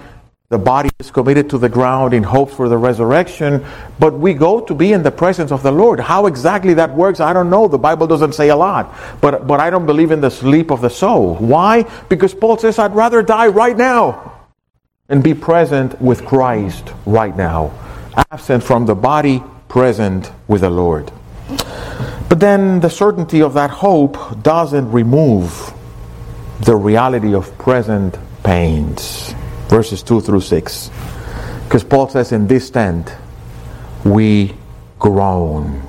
the 0.49 0.59
body 0.59 0.91
is 0.99 1.13
committed 1.13 1.51
to 1.51 1.59
the 1.59 1.69
ground 1.69 2.13
in 2.13 2.25
hopes 2.25 2.55
for 2.55 2.69
the 2.69 2.77
resurrection, 2.77 3.65
but 4.01 4.15
we 4.15 4.35
go 4.35 4.61
to 4.61 4.75
be 4.75 4.93
in 4.93 5.05
the 5.05 5.11
presence 5.13 5.53
of 5.53 5.63
the 5.63 5.71
Lord. 5.71 6.01
How 6.01 6.27
exactly 6.27 6.75
that 6.75 6.95
works, 6.95 7.21
I 7.21 7.33
don't 7.33 7.51
know. 7.51 7.69
The 7.69 7.79
Bible 7.79 8.09
doesn't 8.09 8.33
say 8.33 8.49
a 8.49 8.57
lot. 8.57 8.93
But, 9.21 9.47
but 9.47 9.59
I 9.61 9.71
don't 9.71 9.87
believe 9.87 10.11
in 10.11 10.21
the 10.21 10.31
sleep 10.31 10.73
of 10.73 10.81
the 10.81 10.91
soul. 10.91 11.35
Why? 11.37 11.83
Because 12.09 12.35
Paul 12.35 12.59
says, 12.59 12.81
I'd 12.81 12.95
rather 12.95 13.23
die 13.23 13.49
right 13.49 13.77
now 13.77 14.41
and 15.09 15.23
be 15.23 15.35
present 15.35 16.01
with 16.01 16.25
Christ 16.25 16.93
right 17.07 17.37
now. 17.37 17.73
Absent 18.33 18.65
from 18.65 18.87
the 18.87 18.95
body, 18.95 19.43
present 19.69 20.33
with 20.49 20.63
the 20.63 20.71
Lord. 20.71 21.13
But 22.29 22.41
then 22.41 22.81
the 22.81 22.91
certainty 22.91 23.43
of 23.43 23.55
that 23.55 23.71
hope 23.71 24.43
doesn't 24.43 24.91
remove 24.91 25.73
the 26.61 26.77
reality 26.77 27.35
of 27.35 27.57
present 27.59 28.17
pains 28.43 29.35
verses 29.69 30.03
2 30.03 30.21
through 30.21 30.41
6. 30.41 30.91
Because 31.65 31.85
Paul 31.85 32.09
says, 32.09 32.33
In 32.33 32.47
this 32.47 32.71
tent 32.71 33.15
we 34.05 34.55
groan 34.99 35.83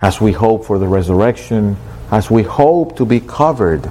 as 0.00 0.20
we 0.20 0.32
hope 0.32 0.64
for 0.64 0.78
the 0.78 0.86
resurrection, 0.86 1.76
as 2.10 2.30
we 2.30 2.42
hope 2.42 2.96
to 2.96 3.04
be 3.04 3.20
covered 3.20 3.90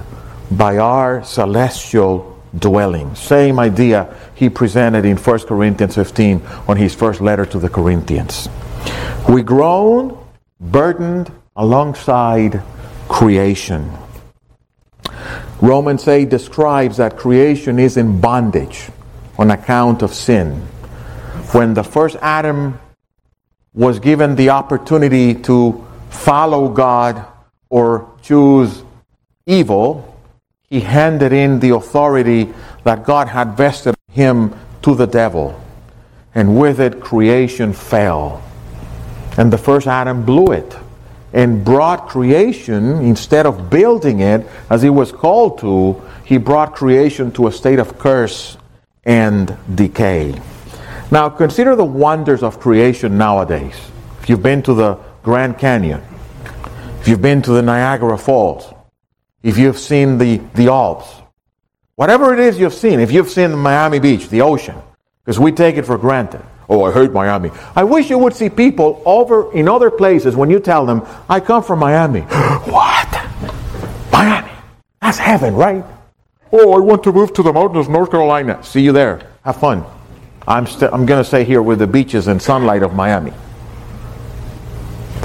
by 0.50 0.78
our 0.78 1.22
celestial 1.22 2.26
dwelling. 2.58 3.14
Same 3.14 3.60
idea 3.60 4.12
he 4.34 4.50
presented 4.50 5.04
in 5.04 5.16
1 5.16 5.38
Corinthians 5.40 5.94
15 5.94 6.42
on 6.66 6.76
his 6.76 6.94
first 6.94 7.20
letter 7.20 7.46
to 7.46 7.60
the 7.60 7.68
Corinthians. 7.68 8.48
We 9.28 9.42
groan 9.42 10.18
burdened 10.60 11.30
alongside 11.60 12.62
creation. 13.06 13.92
Romans 15.60 16.08
8 16.08 16.30
describes 16.30 16.96
that 16.96 17.18
creation 17.18 17.78
is 17.78 17.98
in 17.98 18.18
bondage 18.18 18.88
on 19.38 19.50
account 19.50 20.00
of 20.00 20.14
sin. 20.14 20.54
When 21.52 21.74
the 21.74 21.84
first 21.84 22.16
Adam 22.22 22.80
was 23.74 23.98
given 23.98 24.36
the 24.36 24.48
opportunity 24.48 25.34
to 25.34 25.86
follow 26.08 26.70
God 26.70 27.26
or 27.68 28.10
choose 28.22 28.82
evil, 29.44 30.18
he 30.70 30.80
handed 30.80 31.34
in 31.34 31.60
the 31.60 31.74
authority 31.74 32.54
that 32.84 33.04
God 33.04 33.28
had 33.28 33.54
vested 33.54 33.94
him 34.10 34.54
to 34.80 34.94
the 34.94 35.06
devil. 35.06 35.60
And 36.34 36.58
with 36.58 36.80
it, 36.80 37.02
creation 37.02 37.74
fell. 37.74 38.42
And 39.36 39.52
the 39.52 39.58
first 39.58 39.86
Adam 39.86 40.24
blew 40.24 40.52
it 40.52 40.74
and 41.32 41.64
brought 41.64 42.08
creation, 42.08 43.00
instead 43.00 43.46
of 43.46 43.70
building 43.70 44.20
it 44.20 44.46
as 44.68 44.82
he 44.82 44.90
was 44.90 45.12
called 45.12 45.58
to, 45.60 46.00
he 46.24 46.38
brought 46.38 46.74
creation 46.74 47.30
to 47.32 47.46
a 47.46 47.52
state 47.52 47.78
of 47.78 47.98
curse 47.98 48.56
and 49.04 49.56
decay. 49.74 50.40
Now 51.10 51.28
consider 51.28 51.74
the 51.76 51.84
wonders 51.84 52.42
of 52.42 52.60
creation 52.60 53.18
nowadays. 53.18 53.74
If 54.22 54.28
you've 54.28 54.42
been 54.42 54.62
to 54.62 54.74
the 54.74 54.98
Grand 55.22 55.58
Canyon, 55.58 56.02
if 57.00 57.08
you've 57.08 57.22
been 57.22 57.42
to 57.42 57.52
the 57.52 57.62
Niagara 57.62 58.18
Falls, 58.18 58.72
if 59.42 59.56
you've 59.56 59.78
seen 59.78 60.18
the, 60.18 60.36
the 60.54 60.68
Alps, 60.68 61.08
whatever 61.96 62.34
it 62.34 62.40
is 62.40 62.58
you've 62.58 62.74
seen, 62.74 63.00
if 63.00 63.10
you've 63.10 63.30
seen 63.30 63.56
Miami 63.56 63.98
Beach, 63.98 64.28
the 64.28 64.42
ocean, 64.42 64.76
because 65.24 65.38
we 65.38 65.52
take 65.52 65.76
it 65.76 65.86
for 65.86 65.96
granted. 65.96 66.42
Oh, 66.70 66.84
I 66.84 66.92
hate 66.92 67.10
Miami. 67.10 67.50
I 67.74 67.82
wish 67.82 68.08
you 68.10 68.18
would 68.18 68.32
see 68.32 68.48
people 68.48 69.02
over 69.04 69.52
in 69.52 69.68
other 69.68 69.90
places 69.90 70.36
when 70.36 70.50
you 70.50 70.60
tell 70.60 70.86
them, 70.86 71.02
I 71.28 71.40
come 71.40 71.64
from 71.64 71.80
Miami. 71.80 72.20
what? 72.20 73.28
Miami. 74.12 74.52
That's 75.02 75.18
heaven, 75.18 75.56
right? 75.56 75.84
Oh, 76.52 76.72
I 76.74 76.78
want 76.78 77.02
to 77.04 77.12
move 77.12 77.32
to 77.34 77.42
the 77.42 77.52
mountains 77.52 77.86
of 77.86 77.92
North 77.92 78.12
Carolina. 78.12 78.62
See 78.62 78.82
you 78.82 78.92
there. 78.92 79.28
Have 79.44 79.56
fun. 79.56 79.84
I'm, 80.46 80.66
st- 80.66 80.92
I'm 80.92 81.06
going 81.06 81.20
to 81.20 81.24
stay 81.28 81.42
here 81.42 81.60
with 81.60 81.80
the 81.80 81.88
beaches 81.88 82.28
and 82.28 82.40
sunlight 82.40 82.84
of 82.84 82.94
Miami. 82.94 83.32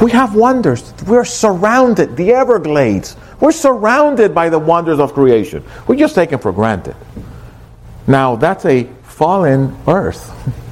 We 0.01 0.09
have 0.11 0.33
wonders. 0.33 0.93
We're 1.05 1.25
surrounded. 1.25 2.17
The 2.17 2.33
Everglades. 2.33 3.15
We're 3.39 3.51
surrounded 3.51 4.33
by 4.33 4.49
the 4.49 4.59
wonders 4.59 4.99
of 4.99 5.13
creation. 5.13 5.63
We 5.87 5.95
just 5.95 6.15
take 6.15 6.31
them 6.31 6.39
for 6.39 6.51
granted. 6.51 6.95
Now, 8.07 8.35
that's 8.35 8.65
a 8.65 8.85
fallen 9.03 9.77
earth. 9.87 10.31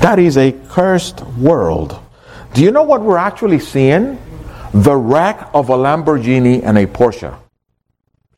That 0.00 0.18
is 0.18 0.36
a 0.36 0.52
cursed 0.52 1.22
world. 1.38 1.98
Do 2.54 2.62
you 2.62 2.70
know 2.70 2.84
what 2.84 3.02
we're 3.02 3.18
actually 3.18 3.58
seeing? 3.58 4.18
The 4.72 4.94
wreck 4.94 5.50
of 5.54 5.70
a 5.70 5.76
Lamborghini 5.76 6.62
and 6.62 6.78
a 6.78 6.86
Porsche. 6.86 7.36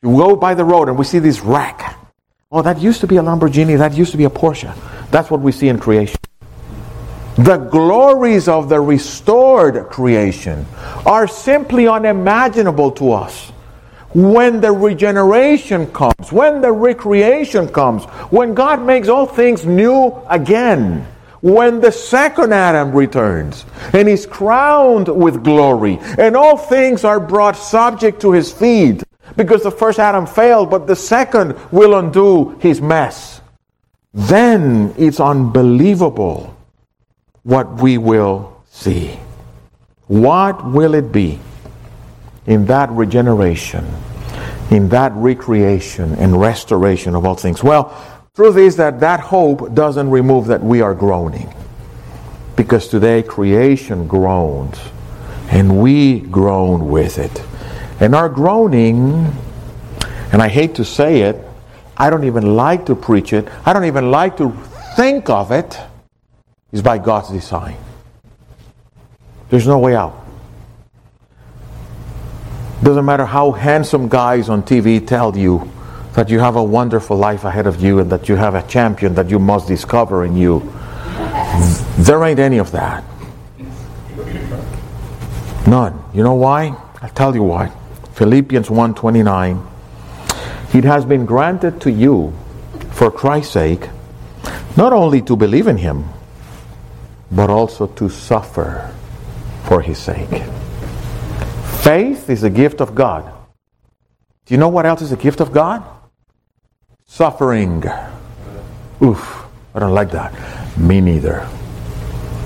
You 0.01 0.17
go 0.17 0.35
by 0.35 0.55
the 0.55 0.65
road 0.65 0.89
and 0.89 0.97
we 0.97 1.05
see 1.05 1.19
this 1.19 1.41
wreck. 1.41 1.95
Oh, 2.51 2.61
that 2.61 2.81
used 2.81 3.01
to 3.01 3.07
be 3.07 3.17
a 3.17 3.21
Lamborghini, 3.21 3.77
that 3.77 3.93
used 3.93 4.11
to 4.11 4.17
be 4.17 4.25
a 4.25 4.29
Porsche. 4.29 4.75
That's 5.11 5.29
what 5.29 5.41
we 5.41 5.51
see 5.51 5.67
in 5.69 5.77
creation. 5.77 6.17
The 7.35 7.57
glories 7.57 8.47
of 8.47 8.67
the 8.67 8.81
restored 8.81 9.87
creation 9.89 10.65
are 11.05 11.27
simply 11.27 11.87
unimaginable 11.87 12.91
to 12.93 13.13
us. 13.13 13.49
When 14.13 14.59
the 14.59 14.71
regeneration 14.71 15.87
comes, 15.91 16.31
when 16.31 16.59
the 16.59 16.71
recreation 16.71 17.69
comes, 17.69 18.03
when 18.31 18.53
God 18.53 18.83
makes 18.83 19.07
all 19.07 19.25
things 19.25 19.65
new 19.65 20.13
again, 20.29 21.07
when 21.41 21.81
the 21.81 21.91
second 21.91 22.53
Adam 22.53 22.91
returns 22.91 23.65
and 23.93 24.07
is 24.07 24.25
crowned 24.25 25.07
with 25.07 25.43
glory, 25.43 25.97
and 26.17 26.37
all 26.37 26.55
things 26.57 27.03
are 27.03 27.19
brought 27.19 27.55
subject 27.55 28.21
to 28.21 28.31
his 28.31 28.51
feet, 28.51 29.03
because 29.35 29.63
the 29.63 29.71
first 29.71 29.99
Adam 29.99 30.25
failed, 30.25 30.69
but 30.69 30.87
the 30.87 30.95
second 30.95 31.55
will 31.71 31.97
undo 31.97 32.57
his 32.59 32.81
mess. 32.81 33.41
Then 34.13 34.93
it's 34.97 35.19
unbelievable 35.19 36.55
what 37.43 37.81
we 37.81 37.97
will 37.97 38.61
see. 38.69 39.17
What 40.07 40.69
will 40.69 40.93
it 40.93 41.11
be 41.11 41.39
in 42.45 42.65
that 42.65 42.89
regeneration, 42.91 43.89
in 44.69 44.89
that 44.89 45.13
recreation 45.15 46.13
and 46.15 46.39
restoration 46.39 47.15
of 47.15 47.25
all 47.25 47.35
things? 47.35 47.63
Well, 47.63 47.95
truth 48.33 48.55
is 48.55 48.77
that 48.77 49.01
that 49.01 49.19
hope 49.19 49.73
doesn't 49.73 50.09
remove 50.09 50.47
that 50.47 50.63
we 50.63 50.79
are 50.79 50.95
groaning. 50.95 51.53
Because 52.55 52.87
today 52.87 53.23
creation 53.23 54.07
groans 54.07 54.79
and 55.49 55.81
we 55.81 56.21
groan 56.21 56.87
with 56.89 57.17
it. 57.17 57.43
And 57.99 58.15
our 58.15 58.29
groaning, 58.29 59.35
and 60.31 60.41
I 60.41 60.47
hate 60.47 60.75
to 60.75 60.85
say 60.85 61.23
it, 61.23 61.45
I 61.97 62.09
don't 62.09 62.23
even 62.23 62.55
like 62.55 62.85
to 62.85 62.95
preach 62.95 63.33
it, 63.33 63.49
I 63.65 63.73
don't 63.73 63.83
even 63.83 64.11
like 64.11 64.37
to 64.37 64.51
think 64.95 65.29
of 65.29 65.51
it, 65.51 65.77
is 66.71 66.81
by 66.81 66.99
God's 66.99 67.29
design. 67.29 67.75
There's 69.49 69.67
no 69.67 69.77
way 69.77 69.93
out. 69.93 70.15
Doesn't 72.81 73.03
matter 73.03 73.25
how 73.25 73.51
handsome 73.51 74.07
guys 74.07 74.47
on 74.47 74.63
TV 74.63 75.05
tell 75.05 75.37
you 75.37 75.69
that 76.13 76.29
you 76.29 76.39
have 76.39 76.55
a 76.55 76.63
wonderful 76.63 77.17
life 77.17 77.45
ahead 77.45 77.67
of 77.67 77.81
you 77.81 77.99
and 77.99 78.11
that 78.11 78.27
you 78.27 78.35
have 78.35 78.55
a 78.55 78.63
champion 78.63 79.15
that 79.15 79.29
you 79.29 79.39
must 79.39 79.67
discover 79.67 80.25
in 80.25 80.35
you. 80.35 80.59
There 81.97 82.23
ain't 82.23 82.39
any 82.39 82.57
of 82.57 82.71
that. 82.71 83.03
None. 85.67 86.03
You 86.13 86.23
know 86.23 86.33
why? 86.33 86.75
I'll 87.01 87.09
tell 87.09 87.33
you 87.33 87.43
why. 87.43 87.71
Philippians 88.13 88.69
1:29 88.69 89.61
It 90.73 90.83
has 90.83 91.05
been 91.05 91.25
granted 91.25 91.79
to 91.81 91.91
you 91.91 92.33
for 92.91 93.11
Christ's 93.11 93.53
sake 93.53 93.89
not 94.75 94.93
only 94.93 95.21
to 95.21 95.35
believe 95.35 95.67
in 95.67 95.77
him 95.77 96.05
but 97.31 97.49
also 97.49 97.87
to 97.87 98.09
suffer 98.09 98.91
for 99.63 99.81
his 99.81 99.97
sake. 99.97 100.43
Faith 101.81 102.29
is 102.29 102.43
a 102.43 102.49
gift 102.49 102.81
of 102.81 102.93
God. 102.93 103.23
Do 104.45 104.53
you 104.53 104.57
know 104.57 104.67
what 104.67 104.85
else 104.85 105.01
is 105.01 105.11
a 105.11 105.17
gift 105.17 105.39
of 105.39 105.51
God? 105.51 105.83
Suffering. 107.11 107.83
Oof, 109.03 109.43
I 109.75 109.79
don't 109.79 109.93
like 109.93 110.11
that. 110.11 110.31
Me 110.77 111.01
neither. 111.01 111.45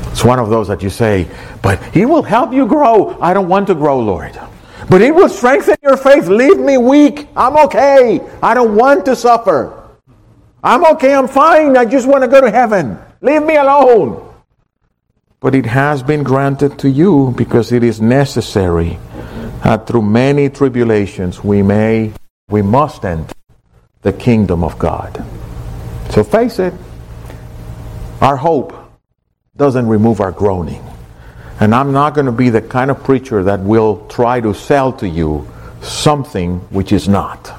It's 0.10 0.25
one 0.25 0.39
of 0.39 0.49
those 0.49 0.67
that 0.69 0.82
you 0.82 0.89
say, 0.89 1.30
but 1.62 1.78
He 1.93 2.08
will 2.08 2.23
help 2.23 2.51
you 2.51 2.65
grow. 2.65 3.15
I 3.21 3.36
don't 3.36 3.47
want 3.47 3.67
to 3.67 3.75
grow, 3.75 3.99
Lord. 3.99 4.34
But 4.89 5.01
He 5.01 5.12
will 5.12 5.30
strengthen 5.30 5.75
your 5.84 5.97
faith. 5.97 6.25
Leave 6.28 6.58
me 6.58 6.80
weak. 6.80 7.28
I'm 7.38 7.56
okay. 7.67 8.19
I 8.41 8.56
don't 8.56 8.75
want 8.75 9.06
to 9.06 9.15
suffer. 9.15 9.88
I'm 10.63 10.84
okay. 10.95 11.13
I'm 11.13 11.28
fine. 11.28 11.78
I 11.78 11.86
just 11.86 12.08
want 12.08 12.23
to 12.23 12.28
go 12.28 12.41
to 12.41 12.49
heaven. 12.49 12.97
Leave 13.21 13.43
me 13.43 13.58
alone 13.58 14.25
but 15.45 15.54
it 15.54 15.67
has 15.67 16.01
been 16.01 16.23
granted 16.23 16.80
to 16.80 16.89
you 16.89 17.32
because 17.38 17.71
it 17.71 17.84
is 17.84 18.01
necessary 18.01 18.97
that 19.63 19.86
through 19.86 20.01
many 20.01 20.49
tribulations 20.49 21.43
we 21.43 21.62
may 21.62 22.12
we 22.49 22.63
must 22.63 23.06
enter 23.06 23.35
the 24.06 24.13
kingdom 24.13 24.63
of 24.63 24.78
God. 24.78 25.26
So 26.12 26.24
face 26.24 26.60
it, 26.60 26.76
our 28.22 28.38
hope 28.38 28.72
doesn't 29.58 29.88
remove 29.88 30.22
our 30.22 30.32
groaning. 30.32 30.84
And 31.60 31.74
I'm 31.74 31.91
not 31.91 32.13
going 32.13 32.28
to 32.28 32.32
be 32.32 32.52
the 32.52 32.62
kind 32.62 32.91
of 32.91 33.04
preacher 33.04 33.44
that 33.46 33.62
will 33.62 34.06
try 34.08 34.41
to 34.41 34.54
sell 34.54 34.94
to 35.02 35.10
you 35.10 35.50
something 35.82 36.60
which 36.70 36.91
is 36.91 37.08
not. 37.08 37.52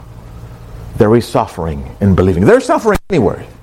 There 0.99 1.17
is 1.17 1.27
suffering 1.27 1.97
in 2.01 2.15
believing. 2.15 2.45
There's 2.45 2.65
suffering 2.65 2.99
anywhere. 3.11 3.45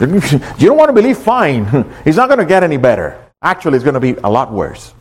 You 0.00 0.66
don't 0.66 0.76
want 0.76 0.88
to 0.88 0.92
believe? 0.92 1.18
Fine. 1.18 1.66
It's 2.04 2.16
not 2.16 2.26
going 2.28 2.40
to 2.40 2.46
get 2.46 2.64
any 2.64 2.78
better. 2.78 3.16
Actually, 3.42 3.76
it's 3.76 3.84
going 3.84 3.94
to 3.94 4.00
be 4.00 4.14
a 4.24 4.30
lot 4.30 4.50
worse. 4.50 4.92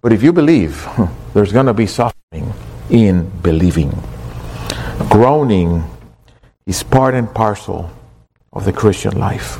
But 0.00 0.12
if 0.12 0.22
you 0.22 0.32
believe, 0.32 0.84
there's 1.34 1.52
going 1.52 1.66
to 1.66 1.74
be 1.74 1.86
suffering 1.86 2.52
in 2.90 3.30
believing. 3.42 3.92
Groaning 5.08 5.84
is 6.66 6.82
part 6.82 7.14
and 7.14 7.32
parcel 7.32 7.90
of 8.52 8.64
the 8.64 8.72
Christian 8.72 9.18
life. 9.18 9.58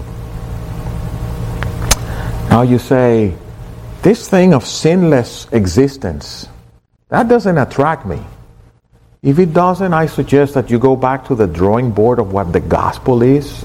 Now 2.50 2.62
you 2.62 2.78
say, 2.78 3.34
this 4.02 4.28
thing 4.28 4.54
of 4.54 4.64
sinless 4.64 5.46
existence, 5.52 6.48
that 7.08 7.28
doesn't 7.28 7.58
attract 7.58 8.06
me. 8.06 8.22
If 9.22 9.38
it 9.38 9.52
doesn't, 9.52 9.92
I 9.92 10.06
suggest 10.06 10.54
that 10.54 10.70
you 10.70 10.78
go 10.78 10.94
back 10.94 11.26
to 11.26 11.34
the 11.34 11.46
drawing 11.46 11.90
board 11.90 12.18
of 12.18 12.32
what 12.32 12.52
the 12.52 12.60
gospel 12.60 13.22
is. 13.22 13.64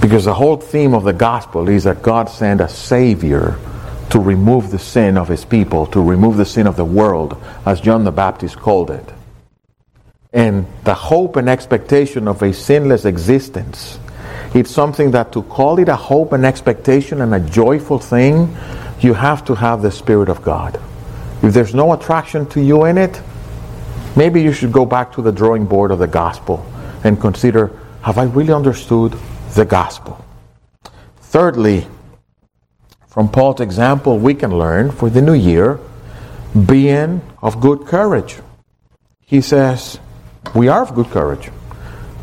Because 0.00 0.24
the 0.26 0.34
whole 0.34 0.56
theme 0.56 0.94
of 0.94 1.04
the 1.04 1.12
gospel 1.12 1.68
is 1.68 1.84
that 1.84 2.02
God 2.02 2.28
sent 2.28 2.60
a 2.60 2.68
Savior 2.68 3.58
to 4.10 4.20
remove 4.20 4.70
the 4.70 4.78
sin 4.78 5.18
of 5.18 5.28
His 5.28 5.44
people, 5.44 5.86
to 5.86 6.00
remove 6.00 6.36
the 6.36 6.44
sin 6.44 6.66
of 6.66 6.76
the 6.76 6.84
world, 6.84 7.42
as 7.66 7.80
John 7.80 8.04
the 8.04 8.12
Baptist 8.12 8.56
called 8.56 8.90
it. 8.90 9.12
And 10.34 10.66
the 10.84 10.92
hope 10.92 11.36
and 11.36 11.48
expectation 11.48 12.28
of 12.28 12.42
a 12.42 12.52
sinless 12.52 13.06
existence. 13.06 13.98
It's 14.52 14.70
something 14.70 15.12
that 15.12 15.32
to 15.32 15.42
call 15.44 15.78
it 15.78 15.88
a 15.88 15.96
hope 15.96 16.32
and 16.32 16.44
expectation 16.44 17.22
and 17.22 17.34
a 17.34 17.40
joyful 17.40 17.98
thing, 17.98 18.54
you 19.00 19.14
have 19.14 19.44
to 19.46 19.54
have 19.54 19.80
the 19.80 19.90
Spirit 19.90 20.28
of 20.28 20.42
God. 20.42 20.78
If 21.42 21.54
there's 21.54 21.74
no 21.74 21.94
attraction 21.94 22.46
to 22.50 22.60
you 22.60 22.84
in 22.84 22.98
it, 22.98 23.22
Maybe 24.16 24.42
you 24.42 24.52
should 24.52 24.70
go 24.70 24.86
back 24.86 25.12
to 25.14 25.22
the 25.22 25.32
drawing 25.32 25.66
board 25.66 25.90
of 25.90 25.98
the 25.98 26.06
gospel 26.06 26.64
and 27.02 27.20
consider 27.20 27.72
have 28.02 28.18
I 28.18 28.24
really 28.24 28.52
understood 28.52 29.18
the 29.54 29.64
gospel? 29.64 30.24
Thirdly, 31.16 31.86
from 33.08 33.28
Paul's 33.28 33.60
example, 33.60 34.18
we 34.18 34.34
can 34.34 34.56
learn 34.56 34.92
for 34.92 35.10
the 35.10 35.20
new 35.20 35.34
year 35.34 35.80
being 36.66 37.22
of 37.42 37.60
good 37.60 37.86
courage. 37.86 38.36
He 39.26 39.40
says, 39.40 39.98
We 40.52 40.68
are 40.68 40.82
of 40.82 40.94
good 40.94 41.06
courage 41.10 41.50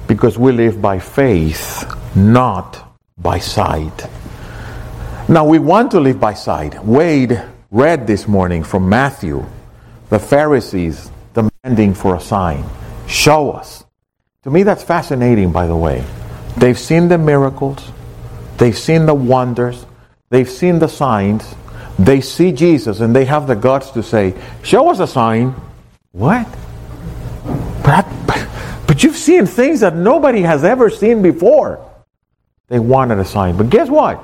because 0.07 0.37
we 0.37 0.51
live 0.51 0.81
by 0.81 0.99
faith, 0.99 1.83
not 2.15 2.97
by 3.17 3.39
sight. 3.39 4.07
Now, 5.27 5.45
we 5.45 5.59
want 5.59 5.91
to 5.91 5.99
live 5.99 6.19
by 6.19 6.33
sight. 6.33 6.83
Wade 6.83 7.41
read 7.71 8.07
this 8.07 8.27
morning 8.27 8.63
from 8.63 8.89
Matthew 8.89 9.45
the 10.11 10.19
Pharisees 10.19 11.09
demanding 11.33 11.93
for 11.93 12.15
a 12.15 12.19
sign. 12.19 12.65
Show 13.07 13.51
us. 13.51 13.85
To 14.43 14.51
me, 14.51 14.63
that's 14.63 14.83
fascinating, 14.83 15.53
by 15.53 15.67
the 15.67 15.75
way. 15.75 16.03
They've 16.57 16.77
seen 16.77 17.07
the 17.07 17.17
miracles, 17.17 17.91
they've 18.57 18.77
seen 18.77 19.05
the 19.05 19.13
wonders, 19.13 19.85
they've 20.29 20.49
seen 20.49 20.79
the 20.79 20.89
signs, 20.89 21.55
they 21.97 22.19
see 22.19 22.51
Jesus, 22.51 22.99
and 22.99 23.15
they 23.15 23.23
have 23.23 23.47
the 23.47 23.55
guts 23.55 23.91
to 23.91 24.03
say, 24.03 24.35
Show 24.63 24.89
us 24.89 24.99
a 24.99 25.07
sign. 25.07 25.55
What? 26.11 26.47
But, 28.87 29.03
you've 29.03 29.15
seen 29.15 29.45
things 29.45 29.79
that 29.79 29.95
nobody 29.95 30.41
has 30.41 30.63
ever 30.63 30.89
seen 30.89 31.21
before. 31.21 31.79
They 32.67 32.79
wanted 32.79 33.19
a 33.19 33.25
sign. 33.25 33.57
But 33.57 33.69
guess 33.69 33.89
what? 33.89 34.23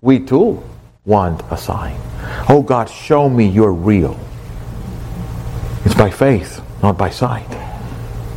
We 0.00 0.18
too 0.18 0.62
want 1.04 1.42
a 1.50 1.56
sign. 1.56 1.96
Oh 2.48 2.62
God, 2.62 2.90
show 2.90 3.28
me 3.28 3.46
you're 3.46 3.72
real. 3.72 4.18
It's 5.84 5.94
by 5.94 6.10
faith, 6.10 6.60
not 6.82 6.98
by 6.98 7.10
sight. 7.10 7.48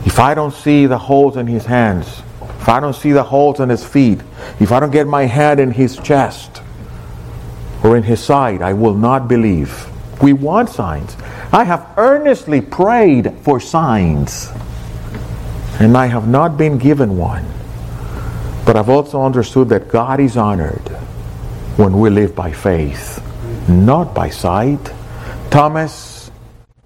If 0.06 0.20
I 0.20 0.34
don't 0.34 0.54
see 0.54 0.86
the 0.86 0.98
holes 0.98 1.38
in 1.38 1.48
his 1.48 1.66
hands, 1.66 2.22
if 2.62 2.70
I 2.70 2.80
don't 2.80 2.96
see 2.96 3.12
the 3.12 3.24
holes 3.24 3.60
in 3.60 3.70
his 3.70 3.86
feet, 3.86 4.22
if 4.60 4.72
I 4.72 4.80
don't 4.80 4.92
get 4.92 5.08
my 5.08 5.26
hand 5.26 5.60
in 5.60 5.72
his 5.72 5.98
chest 5.98 6.62
or 7.84 7.98
in 7.98 8.04
his 8.04 8.24
side, 8.24 8.62
I 8.62 8.74
will 8.74 8.96
not 8.96 9.28
believe. 9.28 9.90
We 10.22 10.34
want 10.34 10.70
signs. 10.70 11.18
I 11.54 11.64
have 11.66 11.88
earnestly 11.98 12.62
prayed 12.62 13.32
for 13.42 13.60
signs, 13.60 14.50
and 15.80 15.96
I 15.96 16.08
have 16.08 16.28
not 16.28 16.58
been 16.58 16.80
given 16.80 17.16
one. 17.16 17.46
But 18.66 18.76
I've 18.76 18.90
also 18.90 19.22
understood 19.22 19.70
that 19.70 19.88
God 19.88 20.20
is 20.20 20.36
honored 20.36 20.88
when 21.78 22.00
we 22.00 22.10
live 22.10 22.34
by 22.36 22.52
faith, 22.52 23.22
not 23.70 24.16
by 24.16 24.30
sight. 24.30 24.82
Thomas, 25.52 26.32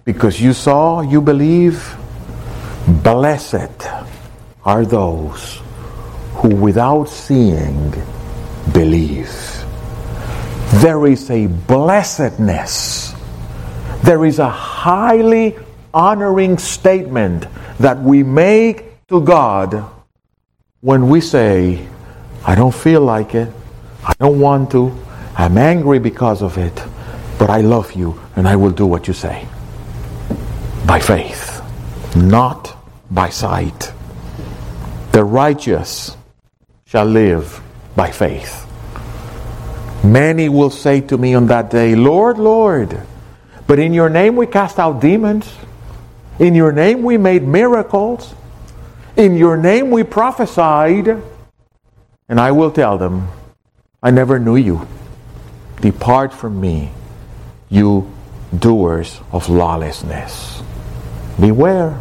because 0.04 0.38
you 0.38 0.52
saw, 0.52 1.00
you 1.00 1.22
believe. 1.22 1.96
Blessed 3.02 3.88
are 4.66 4.84
those 4.84 5.62
who 6.34 6.54
without 6.54 7.08
seeing 7.08 7.90
believe. 8.74 9.32
There 10.84 11.06
is 11.06 11.30
a 11.30 11.46
blessedness. 11.46 13.14
There 14.02 14.24
is 14.24 14.38
a 14.38 14.48
highly 14.48 15.56
honoring 15.92 16.58
statement 16.58 17.46
that 17.78 17.98
we 17.98 18.22
make 18.22 19.06
to 19.08 19.20
God 19.20 19.84
when 20.80 21.08
we 21.08 21.20
say, 21.20 21.86
I 22.46 22.54
don't 22.54 22.74
feel 22.74 23.00
like 23.00 23.34
it, 23.34 23.52
I 24.04 24.14
don't 24.18 24.38
want 24.38 24.70
to, 24.72 24.96
I'm 25.36 25.58
angry 25.58 25.98
because 25.98 26.42
of 26.42 26.56
it, 26.56 26.74
but 27.38 27.50
I 27.50 27.60
love 27.60 27.92
you 27.92 28.20
and 28.36 28.46
I 28.46 28.56
will 28.56 28.70
do 28.70 28.86
what 28.86 29.08
you 29.08 29.14
say. 29.14 29.46
By 30.86 31.00
faith, 31.00 31.60
not 32.16 32.76
by 33.10 33.28
sight. 33.30 33.92
The 35.12 35.24
righteous 35.24 36.16
shall 36.86 37.06
live 37.06 37.60
by 37.96 38.10
faith. 38.10 38.64
Many 40.04 40.48
will 40.48 40.70
say 40.70 41.00
to 41.02 41.18
me 41.18 41.34
on 41.34 41.46
that 41.46 41.70
day, 41.70 41.96
Lord, 41.96 42.38
Lord, 42.38 43.02
but 43.68 43.78
in 43.78 43.92
your 43.92 44.08
name 44.08 44.34
we 44.34 44.46
cast 44.46 44.78
out 44.78 45.00
demons. 45.00 45.46
In 46.38 46.54
your 46.54 46.72
name 46.72 47.02
we 47.02 47.18
made 47.18 47.42
miracles. 47.42 48.34
In 49.14 49.36
your 49.36 49.58
name 49.58 49.90
we 49.90 50.04
prophesied. 50.04 51.22
And 52.30 52.40
I 52.40 52.50
will 52.52 52.70
tell 52.70 52.96
them, 52.96 53.28
I 54.02 54.10
never 54.10 54.38
knew 54.38 54.56
you. 54.56 54.88
Depart 55.82 56.32
from 56.32 56.58
me, 56.58 56.90
you 57.68 58.10
doers 58.58 59.20
of 59.32 59.50
lawlessness. 59.50 60.62
Beware. 61.38 62.00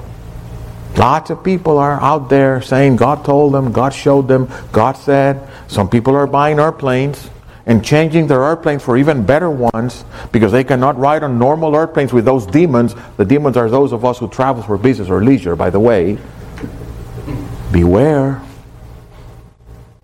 Lots 0.95 1.29
of 1.31 1.43
people 1.43 1.77
are 1.79 2.01
out 2.01 2.29
there 2.29 2.61
saying 2.61 2.95
God 2.95 3.25
told 3.25 3.53
them, 3.53 3.73
God 3.73 3.93
showed 3.93 4.29
them, 4.29 4.49
God 4.71 4.93
said. 4.93 5.45
Some 5.67 5.89
people 5.89 6.15
are 6.15 6.27
buying 6.27 6.59
airplanes 6.59 7.29
and 7.67 7.83
changing 7.83 8.27
their 8.27 8.43
airplanes 8.43 8.81
for 8.81 8.97
even 8.97 9.25
better 9.25 9.51
ones 9.51 10.05
because 10.31 10.53
they 10.53 10.63
cannot 10.63 10.97
ride 10.97 11.21
on 11.21 11.37
normal 11.37 11.75
airplanes 11.75 12.13
with 12.13 12.23
those 12.23 12.45
demons. 12.45 12.95
The 13.17 13.25
demons 13.25 13.57
are 13.57 13.69
those 13.69 13.91
of 13.91 14.05
us 14.05 14.17
who 14.17 14.29
travel 14.29 14.63
for 14.63 14.77
business 14.77 15.09
or 15.09 15.21
leisure, 15.21 15.55
by 15.55 15.69
the 15.69 15.79
way. 15.79 16.17
Beware. 17.71 18.41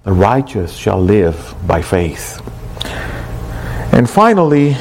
The 0.03 0.11
righteous 0.11 0.75
shall 0.75 1.01
live 1.01 1.55
by 1.65 1.81
faith. 1.81 2.41
And 3.93 4.09
finally, 4.09 4.75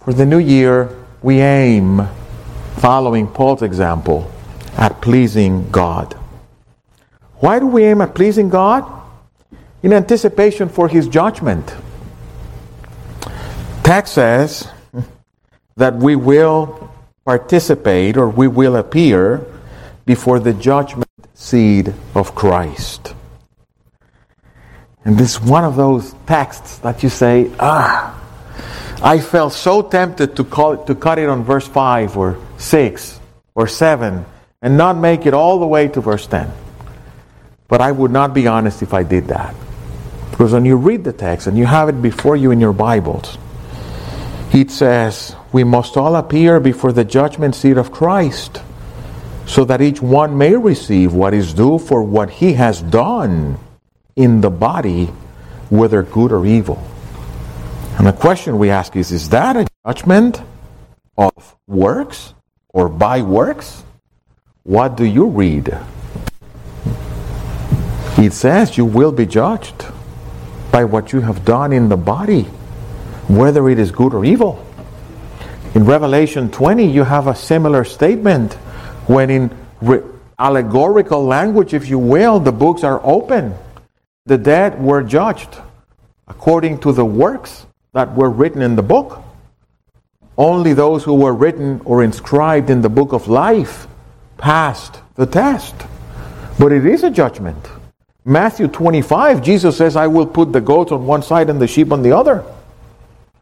for 0.00 0.12
the 0.12 0.26
new 0.26 0.38
year, 0.38 0.94
we 1.22 1.40
aim, 1.40 2.06
following 2.76 3.26
Paul's 3.26 3.62
example, 3.62 4.30
at 4.76 5.00
pleasing 5.00 5.70
God. 5.70 6.12
Why 7.36 7.58
do 7.58 7.66
we 7.66 7.84
aim 7.84 8.02
at 8.02 8.14
pleasing 8.14 8.50
God? 8.50 8.97
In 9.82 9.92
anticipation 9.92 10.68
for 10.68 10.88
his 10.88 11.06
judgment. 11.06 11.74
Text 13.84 14.14
says 14.14 14.68
that 15.76 15.94
we 15.94 16.16
will 16.16 16.90
participate 17.24 18.16
or 18.16 18.28
we 18.28 18.48
will 18.48 18.76
appear 18.76 19.46
before 20.04 20.40
the 20.40 20.52
judgment 20.52 21.08
seat 21.34 21.88
of 22.14 22.34
Christ. 22.34 23.14
And 25.04 25.16
this 25.16 25.36
is 25.36 25.40
one 25.40 25.64
of 25.64 25.76
those 25.76 26.14
texts 26.26 26.78
that 26.78 27.02
you 27.02 27.08
say, 27.08 27.50
ah, 27.60 28.18
I 29.02 29.20
felt 29.20 29.52
so 29.52 29.82
tempted 29.82 30.36
to, 30.36 30.44
call 30.44 30.72
it, 30.72 30.86
to 30.88 30.94
cut 30.94 31.18
it 31.18 31.28
on 31.28 31.44
verse 31.44 31.68
5 31.68 32.16
or 32.16 32.36
6 32.58 33.20
or 33.54 33.68
7 33.68 34.26
and 34.60 34.76
not 34.76 34.96
make 34.96 35.24
it 35.24 35.34
all 35.34 35.60
the 35.60 35.66
way 35.66 35.86
to 35.88 36.00
verse 36.00 36.26
10. 36.26 36.50
But 37.68 37.80
I 37.80 37.92
would 37.92 38.10
not 38.10 38.34
be 38.34 38.48
honest 38.48 38.82
if 38.82 38.92
I 38.92 39.04
did 39.04 39.28
that. 39.28 39.54
Because 40.38 40.52
when 40.52 40.64
you 40.64 40.76
read 40.76 41.02
the 41.02 41.12
text 41.12 41.48
and 41.48 41.58
you 41.58 41.66
have 41.66 41.88
it 41.88 42.00
before 42.00 42.36
you 42.36 42.52
in 42.52 42.60
your 42.60 42.72
Bibles, 42.72 43.36
it 44.52 44.70
says, 44.70 45.34
We 45.50 45.64
must 45.64 45.96
all 45.96 46.14
appear 46.14 46.60
before 46.60 46.92
the 46.92 47.04
judgment 47.04 47.56
seat 47.56 47.76
of 47.76 47.90
Christ, 47.90 48.62
so 49.46 49.64
that 49.64 49.82
each 49.82 50.00
one 50.00 50.38
may 50.38 50.54
receive 50.54 51.12
what 51.12 51.34
is 51.34 51.52
due 51.52 51.80
for 51.80 52.04
what 52.04 52.30
he 52.30 52.52
has 52.52 52.80
done 52.82 53.58
in 54.14 54.40
the 54.40 54.48
body, 54.48 55.06
whether 55.70 56.04
good 56.04 56.30
or 56.30 56.46
evil. 56.46 56.80
And 57.98 58.06
the 58.06 58.12
question 58.12 58.60
we 58.60 58.70
ask 58.70 58.94
is 58.94 59.10
Is 59.10 59.30
that 59.30 59.56
a 59.56 59.66
judgment 59.84 60.40
of 61.16 61.56
works 61.66 62.32
or 62.68 62.88
by 62.88 63.22
works? 63.22 63.82
What 64.62 64.96
do 64.96 65.04
you 65.04 65.26
read? 65.26 65.76
It 68.18 68.32
says 68.32 68.76
you 68.76 68.84
will 68.84 69.10
be 69.10 69.26
judged 69.26 69.97
by 70.70 70.84
what 70.84 71.12
you 71.12 71.20
have 71.20 71.44
done 71.44 71.72
in 71.72 71.88
the 71.88 71.96
body, 71.96 72.42
whether 73.28 73.68
it 73.68 73.78
is 73.78 73.90
good 73.90 74.14
or 74.14 74.24
evil. 74.24 74.64
In 75.74 75.84
Revelation 75.84 76.50
20, 76.50 76.90
you 76.90 77.04
have 77.04 77.26
a 77.26 77.34
similar 77.34 77.84
statement 77.84 78.54
when, 79.06 79.30
in 79.30 79.58
re- 79.80 80.02
allegorical 80.38 81.24
language, 81.24 81.74
if 81.74 81.88
you 81.88 81.98
will, 81.98 82.40
the 82.40 82.52
books 82.52 82.84
are 82.84 83.00
open 83.04 83.54
the 84.28 84.36
dead 84.36 84.78
were 84.78 85.02
judged 85.02 85.56
according 86.28 86.78
to 86.80 86.92
the 86.92 87.04
works 87.04 87.64
that 87.94 88.14
were 88.14 88.28
written 88.28 88.60
in 88.60 88.76
the 88.76 88.82
book. 88.82 89.22
Only 90.36 90.74
those 90.74 91.02
who 91.02 91.14
were 91.14 91.32
written 91.32 91.80
or 91.86 92.04
inscribed 92.04 92.68
in 92.68 92.82
the 92.82 92.90
book 92.90 93.14
of 93.14 93.26
life 93.28 93.86
passed 94.36 95.00
the 95.14 95.24
test. 95.24 95.74
But 96.58 96.72
it 96.72 96.84
is 96.84 97.04
a 97.04 97.10
judgment. 97.10 97.70
Matthew 98.28 98.68
25, 98.68 99.42
Jesus 99.42 99.78
says, 99.78 99.96
I 99.96 100.06
will 100.06 100.26
put 100.26 100.52
the 100.52 100.60
goats 100.60 100.92
on 100.92 101.06
one 101.06 101.22
side 101.22 101.48
and 101.48 101.58
the 101.58 101.66
sheep 101.66 101.90
on 101.90 102.02
the 102.02 102.12
other. 102.12 102.44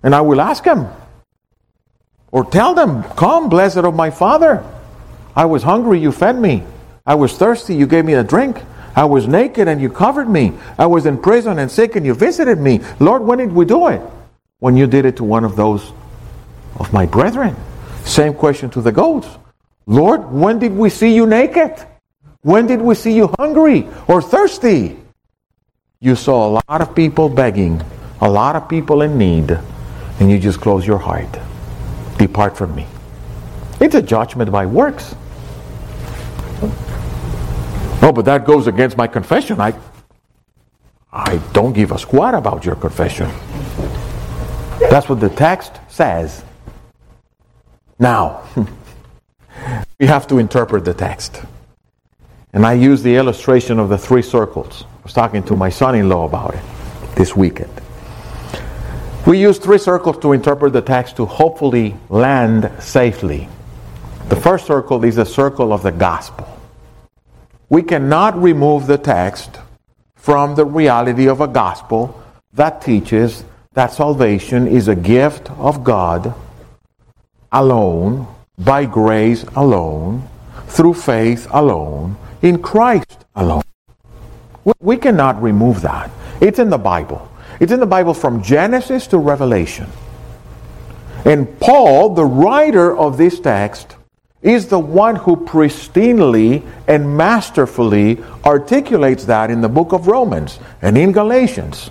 And 0.05 0.15
I 0.15 0.21
will 0.21 0.41
ask 0.41 0.63
them, 0.63 0.89
or 2.31 2.45
tell 2.45 2.73
them, 2.73 3.03
Come, 3.03 3.49
blessed 3.49 3.79
of 3.79 3.97
my 3.97 4.11
Father. 4.11 4.65
I 5.35 5.45
was 5.47 5.65
hungry, 5.65 5.99
you 5.99 6.13
fed 6.13 6.39
me. 6.39 6.63
I 7.05 7.17
was 7.17 7.37
thirsty, 7.37 7.75
you 7.75 7.89
gave 7.89 8.05
me 8.05 8.15
a 8.15 8.23
drink. 8.23 8.63
I 8.95 9.07
was 9.07 9.27
naked 9.27 9.67
and 9.67 9.81
you 9.81 9.91
covered 9.91 10.29
me. 10.29 10.53
I 10.79 10.87
was 10.87 11.05
in 11.05 11.19
prison 11.19 11.59
and 11.59 11.69
sick 11.69 11.97
and 11.97 12.07
you 12.07 12.15
visited 12.15 12.59
me. 12.59 12.81
Lord, 13.01 13.23
when 13.23 13.39
did 13.39 13.53
we 13.53 13.65
do 13.65 13.89
it? 13.89 14.01
When 14.61 14.77
you 14.77 14.87
did 14.87 15.05
it 15.05 15.17
to 15.17 15.25
one 15.25 15.45
of 15.45 15.57
those 15.57 15.93
of 16.79 16.93
my 16.93 17.07
brethren. 17.07 17.57
Same 18.05 18.35
question 18.35 18.71
to 18.71 18.81
the 18.81 18.93
goats. 18.93 19.27
Lord, 19.87 20.31
when 20.31 20.61
did 20.61 20.73
we 20.73 20.91
see 20.91 21.13
you 21.13 21.27
naked? 21.27 21.75
When 22.47 22.69
did 22.69 22.81
we 22.81 22.95
see 22.95 23.13
you 23.13 23.35
hungry 23.41 23.89
or 24.07 24.23
thirsty? 24.23 24.97
You 25.99 26.15
saw 26.15 26.47
a 26.47 26.63
lot 26.69 26.81
of 26.81 26.95
people 26.95 27.29
begging, 27.29 27.83
a 28.21 28.31
lot 28.31 28.55
of 28.55 28.69
people 28.69 29.03
in 29.03 29.19
need, 29.19 29.51
and 29.51 30.31
you 30.31 30.39
just 30.39 30.61
close 30.61 30.87
your 30.87 30.99
heart. 30.99 31.41
Depart 32.19 32.57
from 32.57 32.73
me. 32.77 32.87
It's 33.81 33.97
a 33.97 34.01
judgment 34.01 34.53
by 34.53 34.65
works. 34.65 35.17
Oh, 38.01 38.13
but 38.15 38.25
that 38.27 38.45
goes 38.45 38.69
against 38.69 38.97
my 38.97 39.09
confession. 39.09 39.61
I, 39.61 39.77
I 41.13 41.39
don't 41.53 41.73
give 41.73 41.91
a 41.91 41.99
squat 41.99 42.37
about 42.37 42.65
your 42.65 42.77
confession. 42.77 43.29
That's 44.79 45.09
what 45.09 45.19
the 45.19 45.31
text 45.31 45.81
says. 45.89 46.45
Now, 47.99 48.45
we 49.99 50.07
have 50.07 50.29
to 50.29 50.39
interpret 50.39 50.85
the 50.85 50.95
text. 50.95 51.43
And 52.57 52.65
I 52.65 52.73
use 52.73 53.03
the 53.03 53.17
illustration 53.17 53.79
of 53.79 53.91
the 53.91 53.99
three 53.99 54.23
circles 54.23 54.85
I 54.85 55.03
was 55.03 55.13
talking 55.13 55.43
to 55.43 55.55
my 55.55 55.69
son 55.69 55.95
in 55.95 56.09
law 56.09 56.25
about 56.25 56.55
it 56.55 56.63
this 57.15 57.37
weekend. 57.37 57.71
We 59.27 59.39
use 59.39 59.59
three 59.59 59.77
circles 59.77 60.17
to 60.21 60.33
interpret 60.33 60.73
the 60.73 60.81
text 60.81 61.17
to 61.17 61.27
hopefully 61.27 61.95
land 62.09 62.73
safely. 62.79 63.51
The 64.31 64.37
first 64.37 64.67
circle 64.67 65.05
is 65.05 65.17
the 65.17 65.27
circle 65.27 65.71
of 65.71 65.83
the 65.83 65.93
gospel. 65.93 66.49
We 67.69 67.83
cannot 67.83 68.41
remove 68.41 68.87
the 68.87 68.97
text 68.97 69.59
from 70.15 70.55
the 70.55 70.65
reality 70.65 71.29
of 71.29 71.43
a 71.43 71.49
gospel 71.49 72.19
that 72.55 72.81
teaches 72.81 73.45
that 73.75 73.93
salvation 73.93 74.67
is 74.67 74.89
a 74.89 74.97
gift 74.97 75.51
of 75.59 75.85
God 75.85 76.33
alone, 77.53 78.27
by 78.59 78.87
grace 78.87 79.45
alone, 79.55 80.27
through 80.69 80.95
faith 80.95 81.47
alone, 81.51 82.17
in 82.43 82.63
Christ 82.63 83.25
alone. 83.35 83.63
We 84.81 84.97
cannot 84.97 85.41
remove 85.43 85.83
that. 85.83 86.11
It's 86.41 86.59
in 86.59 86.71
the 86.71 86.79
Bible. 86.79 87.31
It's 87.61 87.73
in 87.73 87.81
the 87.81 87.87
Bible 87.87 88.15
from 88.15 88.43
Genesis 88.43 89.07
to 89.09 89.19
Revelation. 89.19 89.87
And 91.25 91.59
Paul, 91.61 92.15
the 92.15 92.25
writer 92.25 92.97
of 92.97 93.17
this 93.17 93.41
text, 93.41 93.97
is 94.43 94.69
the 94.69 94.79
one 94.79 95.17
who 95.17 95.37
pristinely 95.37 96.63
and 96.87 97.17
masterfully 97.17 98.23
articulates 98.45 99.25
that 99.25 99.51
in 99.51 99.61
the 99.61 99.69
book 99.69 99.93
of 99.93 100.07
Romans 100.07 100.59
and 100.83 100.97
in 100.97 101.13
Galatians. 101.13 101.91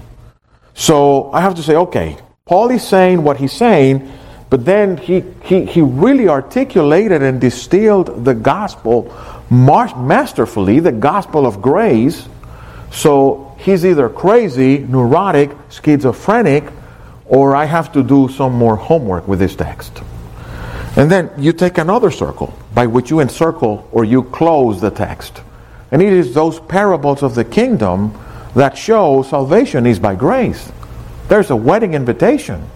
So 0.73 1.31
I 1.31 1.41
have 1.41 1.55
to 1.55 1.63
say, 1.63 1.75
okay, 1.75 2.17
Paul 2.45 2.69
is 2.71 2.87
saying 2.87 3.23
what 3.23 3.37
he's 3.37 3.51
saying, 3.51 4.09
but 4.49 4.63
then 4.63 4.97
he, 4.97 5.23
he, 5.43 5.65
he 5.65 5.81
really 5.81 6.29
articulated 6.29 7.23
and 7.23 7.41
distilled 7.41 8.23
the 8.23 8.35
gospel 8.35 9.13
masterfully, 9.49 10.79
the 10.79 10.91
gospel 10.91 11.45
of 11.45 11.61
grace. 11.61 12.27
So 12.91 13.55
he's 13.59 13.85
either 13.85 14.09
crazy, 14.09 14.79
neurotic, 14.79 15.51
schizophrenic, 15.69 16.63
or 17.25 17.55
I 17.55 17.65
have 17.65 17.91
to 17.93 18.03
do 18.03 18.29
some 18.29 18.53
more 18.53 18.75
homework 18.75 19.27
with 19.27 19.39
this 19.39 19.55
text. 19.55 20.01
And 20.95 21.11
then 21.11 21.29
you 21.37 21.51
take 21.51 21.77
another 21.77 22.11
circle 22.11 22.57
by 22.73 22.87
which 22.87 23.09
you 23.09 23.19
encircle 23.19 23.87
or 23.91 24.05
you 24.05 24.23
close 24.23 24.79
the 24.79 24.91
text. 24.91 25.41
And 25.91 26.01
it 26.01 26.13
is 26.13 26.33
those 26.33 26.59
parables 26.59 27.21
of 27.21 27.35
the 27.35 27.43
kingdom 27.43 28.17
that 28.55 28.77
show 28.77 29.23
salvation 29.23 29.85
is 29.85 29.99
by 29.99 30.15
grace. 30.15 30.71
There's 31.27 31.49
a 31.49 31.55
wedding 31.55 31.93
invitation. 31.93 32.69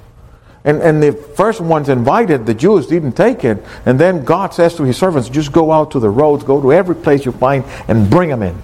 And, 0.66 0.82
and 0.82 1.01
the 1.01 1.14
first 1.14 1.62
ones 1.62 1.89
invited, 1.89 2.45
the 2.45 2.53
Jews 2.53 2.88
didn't 2.88 3.14
take 3.14 3.45
it. 3.45 3.64
And 3.86 3.99
then 3.99 4.26
God 4.26 4.53
says 4.53 4.76
to 4.76 4.84
his 4.84 4.97
servants, 4.97 5.30
just 5.30 5.51
go 5.51 5.72
out 5.72 5.91
to 5.91 5.99
the 5.99 6.10
roads, 6.10 6.43
go 6.43 6.62
to 6.62 6.74
every 6.74 6.95
place 6.95 7.26
you 7.26 7.32
find, 7.32 7.64
and 7.88 8.10
bring 8.10 8.30
them 8.30 8.43
in. 8.43 8.57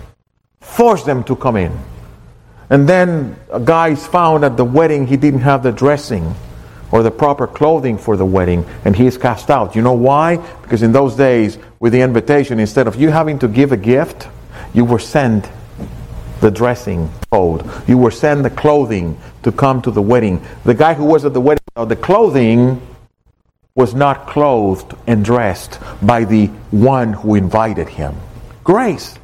Force 0.60 1.04
them 1.04 1.24
to 1.26 1.36
come 1.36 1.56
in. 1.56 1.78
And 2.70 2.90
then 2.90 3.36
a 3.52 3.60
guy's 3.60 4.06
found 4.06 4.44
at 4.44 4.58
the 4.58 4.66
wedding, 4.66 5.08
he 5.08 5.18
didn't 5.18 5.42
have 5.42 5.64
the 5.64 5.72
dressing 5.72 6.36
or 6.92 7.04
the 7.04 7.12
proper 7.12 7.48
clothing 7.48 7.98
for 7.98 8.16
the 8.18 8.26
wedding, 8.26 8.66
and 8.86 8.96
he 8.96 9.06
is 9.06 9.18
cast 9.18 9.50
out. 9.50 9.76
You 9.76 9.82
know 9.82 9.94
why? 9.94 10.38
Because 10.62 10.84
in 10.84 10.92
those 10.92 11.16
days, 11.16 11.58
with 11.80 11.94
the 11.94 12.02
invitation, 12.02 12.60
instead 12.60 12.88
of 12.88 12.96
you 12.96 13.10
having 13.10 13.40
to 13.40 13.48
give 13.48 13.72
a 13.72 13.78
gift, 13.78 14.28
you 14.74 14.86
were 14.86 15.00
sent 15.00 15.50
the 16.42 16.52
dressing 16.52 17.10
code. 17.32 17.70
You 17.88 17.98
were 17.98 18.12
sent 18.12 18.44
the 18.44 18.50
clothing 18.50 19.18
to 19.44 19.52
come 19.52 19.82
to 19.84 19.92
the 19.92 20.02
wedding. 20.02 20.44
The 20.64 20.74
guy 20.74 20.94
who 20.94 21.06
was 21.06 21.26
at 21.26 21.34
the 21.34 21.42
wedding, 21.42 21.64
the 21.76 21.96
clothing 21.96 22.82
was 23.76 23.94
not 23.94 24.28
clothed 24.28 24.96
and 25.06 25.24
dressed 25.24 25.80
by 26.02 26.24
the 26.24 26.48
one 26.72 27.14
who 27.14 27.36
invited 27.36 27.90
him. 27.90 28.16
Grace. 28.64 29.18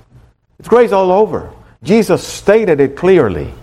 It's 0.59 0.68
grace 0.68 0.91
all 0.91 1.12
over. 1.12 1.51
Jesus 1.84 2.26
stated 2.28 2.80
it 2.80 2.95
clearly. 2.95 3.53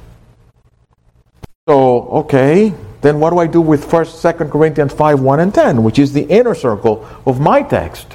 So, 1.68 2.09
okay, 2.24 2.72
then 3.03 3.20
what 3.20 3.30
do 3.30 3.38
I 3.38 3.46
do 3.46 3.61
with 3.61 3.84
1st, 3.84 4.34
2nd 4.34 4.51
Corinthians 4.51 4.92
5, 4.94 5.20
1 5.20 5.40
and 5.40 5.55
10, 5.55 5.82
which 5.84 5.99
is 5.99 6.12
the 6.12 6.22
inner 6.22 6.55
circle 6.55 7.07
of 7.26 7.38
my 7.38 7.62
text? 7.62 8.09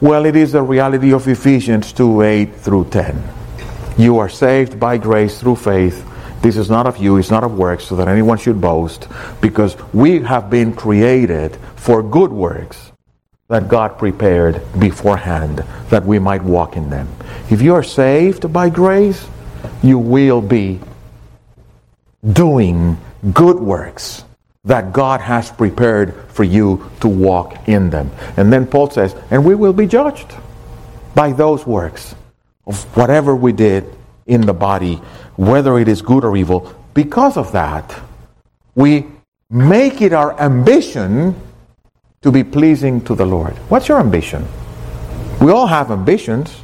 Well, 0.00 0.26
it 0.26 0.36
is 0.36 0.52
the 0.52 0.62
reality 0.62 1.12
of 1.12 1.26
Ephesians 1.26 1.92
2, 1.92 2.22
8 2.22 2.54
through 2.54 2.90
10. 2.90 3.37
You 3.98 4.18
are 4.18 4.28
saved 4.28 4.78
by 4.78 4.96
grace 4.96 5.40
through 5.40 5.56
faith. 5.56 6.06
This 6.40 6.56
is 6.56 6.70
not 6.70 6.86
of 6.86 6.98
you, 6.98 7.16
it's 7.16 7.32
not 7.32 7.42
of 7.42 7.58
works, 7.58 7.84
so 7.84 7.96
that 7.96 8.06
anyone 8.06 8.38
should 8.38 8.60
boast, 8.60 9.08
because 9.40 9.76
we 9.92 10.20
have 10.20 10.48
been 10.48 10.72
created 10.72 11.58
for 11.74 12.00
good 12.00 12.30
works 12.30 12.92
that 13.48 13.66
God 13.66 13.98
prepared 13.98 14.62
beforehand 14.78 15.64
that 15.90 16.04
we 16.04 16.20
might 16.20 16.44
walk 16.44 16.76
in 16.76 16.90
them. 16.90 17.08
If 17.50 17.60
you 17.60 17.74
are 17.74 17.82
saved 17.82 18.52
by 18.52 18.70
grace, 18.70 19.26
you 19.82 19.98
will 19.98 20.42
be 20.42 20.78
doing 22.32 22.98
good 23.32 23.58
works 23.58 24.24
that 24.64 24.92
God 24.92 25.20
has 25.20 25.50
prepared 25.50 26.14
for 26.28 26.44
you 26.44 26.88
to 27.00 27.08
walk 27.08 27.68
in 27.68 27.90
them. 27.90 28.12
And 28.36 28.52
then 28.52 28.66
Paul 28.66 28.90
says, 28.90 29.16
and 29.30 29.44
we 29.44 29.56
will 29.56 29.72
be 29.72 29.86
judged 29.86 30.32
by 31.14 31.32
those 31.32 31.66
works 31.66 32.14
of 32.68 32.96
whatever 32.96 33.34
we 33.34 33.52
did 33.52 33.84
in 34.26 34.42
the 34.42 34.52
body, 34.52 34.96
whether 35.36 35.78
it 35.78 35.88
is 35.88 36.02
good 36.02 36.24
or 36.24 36.36
evil. 36.36 36.72
Because 36.94 37.36
of 37.36 37.50
that, 37.52 37.98
we 38.74 39.06
make 39.50 40.02
it 40.02 40.12
our 40.12 40.38
ambition 40.38 41.34
to 42.20 42.30
be 42.30 42.44
pleasing 42.44 43.00
to 43.04 43.14
the 43.14 43.24
Lord. 43.24 43.54
What's 43.70 43.88
your 43.88 43.98
ambition? 43.98 44.46
We 45.40 45.50
all 45.50 45.66
have 45.66 45.90
ambitions. 45.90 46.54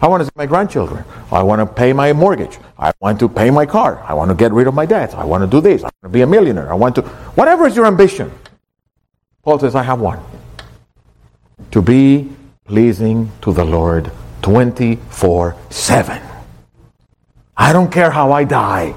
I 0.00 0.06
want 0.06 0.20
to 0.20 0.26
see 0.26 0.32
my 0.36 0.46
grandchildren. 0.46 1.04
I 1.32 1.42
want 1.42 1.60
to 1.60 1.66
pay 1.66 1.92
my 1.92 2.12
mortgage. 2.12 2.58
I 2.78 2.92
want 3.00 3.18
to 3.20 3.28
pay 3.28 3.50
my 3.50 3.66
car. 3.66 4.00
I 4.04 4.14
want 4.14 4.30
to 4.30 4.36
get 4.36 4.52
rid 4.52 4.68
of 4.68 4.74
my 4.74 4.86
debt. 4.86 5.14
I 5.14 5.24
want 5.24 5.42
to 5.42 5.48
do 5.48 5.60
this. 5.60 5.82
I 5.82 5.86
want 5.86 6.02
to 6.04 6.08
be 6.08 6.20
a 6.20 6.26
millionaire. 6.26 6.70
I 6.70 6.74
want 6.74 6.94
to. 6.96 7.02
Whatever 7.34 7.66
is 7.66 7.74
your 7.74 7.86
ambition. 7.86 8.30
Paul 9.42 9.58
says, 9.58 9.74
I 9.74 9.82
have 9.82 10.00
one. 10.00 10.20
To 11.72 11.82
be 11.82 12.30
pleasing 12.64 13.32
to 13.40 13.52
the 13.52 13.64
Lord 13.64 14.12
24 14.42 15.56
7. 15.70 16.22
I 17.56 17.72
don't 17.72 17.90
care 17.90 18.10
how 18.10 18.32
I 18.32 18.44
die, 18.44 18.94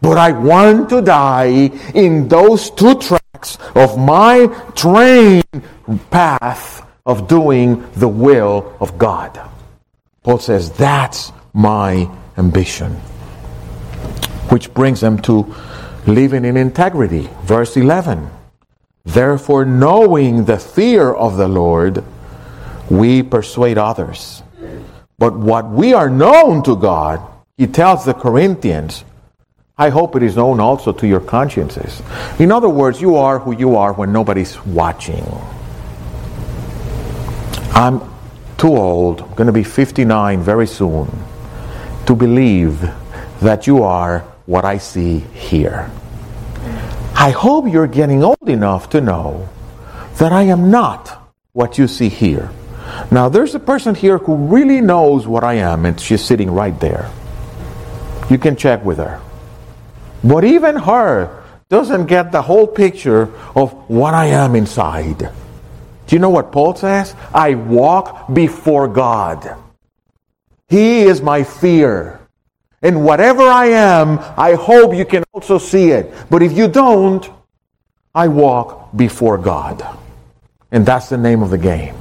but 0.00 0.18
I 0.18 0.32
want 0.32 0.88
to 0.90 1.02
die 1.02 1.70
in 1.94 2.28
those 2.28 2.70
two 2.70 2.94
tracks 2.98 3.58
of 3.74 3.98
my 3.98 4.46
train 4.74 5.42
path 6.10 6.86
of 7.04 7.28
doing 7.28 7.88
the 7.92 8.08
will 8.08 8.76
of 8.80 8.98
God. 8.98 9.38
Paul 10.22 10.38
says, 10.38 10.70
That's 10.72 11.32
my 11.52 12.10
ambition. 12.36 12.92
Which 14.50 14.72
brings 14.74 15.00
them 15.00 15.18
to 15.22 15.54
living 16.06 16.44
in 16.44 16.56
integrity. 16.56 17.28
Verse 17.42 17.76
11. 17.76 18.30
Therefore, 19.04 19.64
knowing 19.64 20.44
the 20.44 20.58
fear 20.58 21.12
of 21.12 21.36
the 21.36 21.48
Lord, 21.48 22.02
we 22.90 23.22
persuade 23.22 23.78
others. 23.78 24.42
But 25.18 25.34
what 25.34 25.68
we 25.70 25.94
are 25.94 26.10
known 26.10 26.62
to 26.64 26.76
God, 26.76 27.20
he 27.56 27.66
tells 27.66 28.04
the 28.04 28.14
Corinthians, 28.14 29.04
I 29.78 29.90
hope 29.90 30.16
it 30.16 30.22
is 30.22 30.36
known 30.36 30.60
also 30.60 30.92
to 30.92 31.06
your 31.06 31.20
consciences. 31.20 32.02
In 32.38 32.50
other 32.50 32.68
words, 32.68 33.00
you 33.00 33.16
are 33.16 33.38
who 33.38 33.52
you 33.52 33.76
are 33.76 33.92
when 33.92 34.12
nobody's 34.12 34.58
watching. 34.64 35.24
I'm 37.72 38.00
too 38.56 38.74
old, 38.74 39.20
I'm 39.20 39.34
going 39.34 39.48
to 39.48 39.52
be 39.52 39.64
59 39.64 40.40
very 40.40 40.66
soon, 40.66 41.10
to 42.06 42.14
believe 42.14 42.80
that 43.40 43.66
you 43.66 43.82
are 43.82 44.20
what 44.46 44.64
I 44.64 44.78
see 44.78 45.18
here. 45.18 45.90
I 47.14 47.30
hope 47.30 47.70
you're 47.70 47.86
getting 47.86 48.22
old 48.22 48.48
enough 48.48 48.88
to 48.90 49.00
know 49.00 49.48
that 50.18 50.32
I 50.32 50.44
am 50.44 50.70
not 50.70 51.30
what 51.52 51.76
you 51.76 51.86
see 51.86 52.08
here. 52.08 52.50
Now, 53.10 53.28
there's 53.28 53.54
a 53.54 53.60
person 53.60 53.94
here 53.94 54.18
who 54.18 54.36
really 54.36 54.80
knows 54.80 55.26
what 55.26 55.44
I 55.44 55.54
am, 55.54 55.84
and 55.86 56.00
she's 56.00 56.24
sitting 56.24 56.50
right 56.50 56.78
there. 56.80 57.10
You 58.30 58.38
can 58.38 58.56
check 58.56 58.84
with 58.84 58.98
her. 58.98 59.20
But 60.24 60.44
even 60.44 60.76
her 60.76 61.44
doesn't 61.68 62.06
get 62.06 62.32
the 62.32 62.42
whole 62.42 62.66
picture 62.66 63.30
of 63.54 63.72
what 63.88 64.14
I 64.14 64.26
am 64.26 64.54
inside. 64.54 65.18
Do 66.06 66.14
you 66.14 66.18
know 66.18 66.30
what 66.30 66.52
Paul 66.52 66.74
says? 66.74 67.14
I 67.34 67.54
walk 67.54 68.32
before 68.32 68.88
God. 68.88 69.56
He 70.68 71.02
is 71.02 71.20
my 71.20 71.44
fear. 71.44 72.20
And 72.82 73.04
whatever 73.04 73.42
I 73.42 73.66
am, 73.66 74.18
I 74.36 74.54
hope 74.54 74.94
you 74.94 75.04
can 75.04 75.24
also 75.32 75.58
see 75.58 75.90
it. 75.90 76.12
But 76.30 76.42
if 76.42 76.56
you 76.56 76.68
don't, 76.68 77.28
I 78.14 78.28
walk 78.28 78.96
before 78.96 79.38
God. 79.38 79.84
And 80.70 80.86
that's 80.86 81.08
the 81.08 81.18
name 81.18 81.42
of 81.42 81.50
the 81.50 81.58
game. 81.58 81.94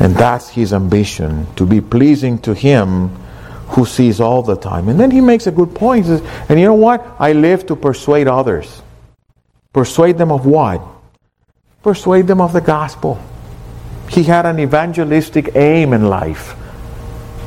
And 0.00 0.14
that's 0.14 0.48
his 0.48 0.72
ambition 0.72 1.46
to 1.56 1.66
be 1.66 1.80
pleasing 1.80 2.38
to 2.40 2.54
him 2.54 3.08
who 3.68 3.84
sees 3.84 4.20
all 4.20 4.42
the 4.42 4.56
time. 4.56 4.88
And 4.88 4.98
then 4.98 5.10
he 5.10 5.20
makes 5.20 5.46
a 5.46 5.50
good 5.50 5.74
point. 5.74 6.06
Says, 6.06 6.22
and 6.48 6.58
you 6.58 6.66
know 6.66 6.74
what? 6.74 7.06
I 7.18 7.32
live 7.32 7.66
to 7.66 7.76
persuade 7.76 8.28
others. 8.28 8.82
Persuade 9.72 10.16
them 10.16 10.32
of 10.32 10.46
what? 10.46 10.80
persuade 11.82 12.26
them 12.26 12.40
of 12.40 12.52
the 12.52 12.60
gospel. 12.60 13.18
He 14.10 14.22
had 14.22 14.46
an 14.46 14.58
evangelistic 14.60 15.54
aim 15.54 15.92
in 15.92 16.08
life. 16.08 16.54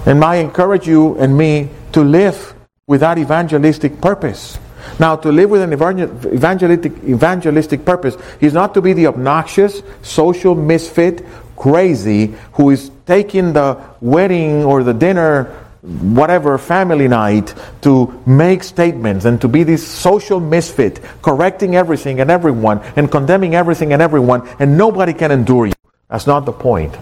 And 0.06 0.24
I 0.24 0.36
encourage 0.36 0.88
you 0.88 1.16
and 1.18 1.38
me 1.38 1.70
to 1.92 2.04
live 2.04 2.54
with 2.88 3.02
that 3.02 3.18
evangelistic 3.18 4.02
purpose. 4.02 4.58
Now, 5.00 5.16
to 5.16 5.32
live 5.32 5.52
with 5.52 5.62
an 5.62 5.74
evangelistic, 5.74 6.94
evangelistic 7.04 7.86
purpose 7.86 8.18
is 8.40 8.54
not 8.54 8.74
to 8.74 8.82
be 8.82 8.94
the 8.94 9.08
obnoxious, 9.08 9.84
social 10.02 10.56
misfit, 10.56 11.24
crazy 11.62 12.34
who 12.54 12.72
is 12.72 12.90
taking 13.06 13.54
the 13.54 13.78
wedding 14.02 14.66
or 14.66 14.84
the 14.84 14.94
dinner 14.94 15.44
whatever 15.84 16.58
family 16.58 17.08
night 17.08 17.54
to 17.82 18.20
make 18.26 18.64
statements 18.64 19.26
and 19.26 19.40
to 19.42 19.48
be 19.48 19.62
this 19.62 19.88
social 19.88 20.40
misfit, 20.40 21.00
correcting 21.22 21.76
everything 21.76 22.20
and 22.20 22.32
everyone 22.32 22.80
and 22.96 23.12
condemning 23.12 23.54
everything 23.54 23.94
and 23.94 24.02
everyone, 24.02 24.42
and 24.60 24.76
nobody 24.76 25.14
can 25.14 25.32
endure 25.32 25.68
you. 25.68 25.74
That's 26.10 26.26
not 26.26 26.46
the 26.46 26.52
point. 26.52 26.98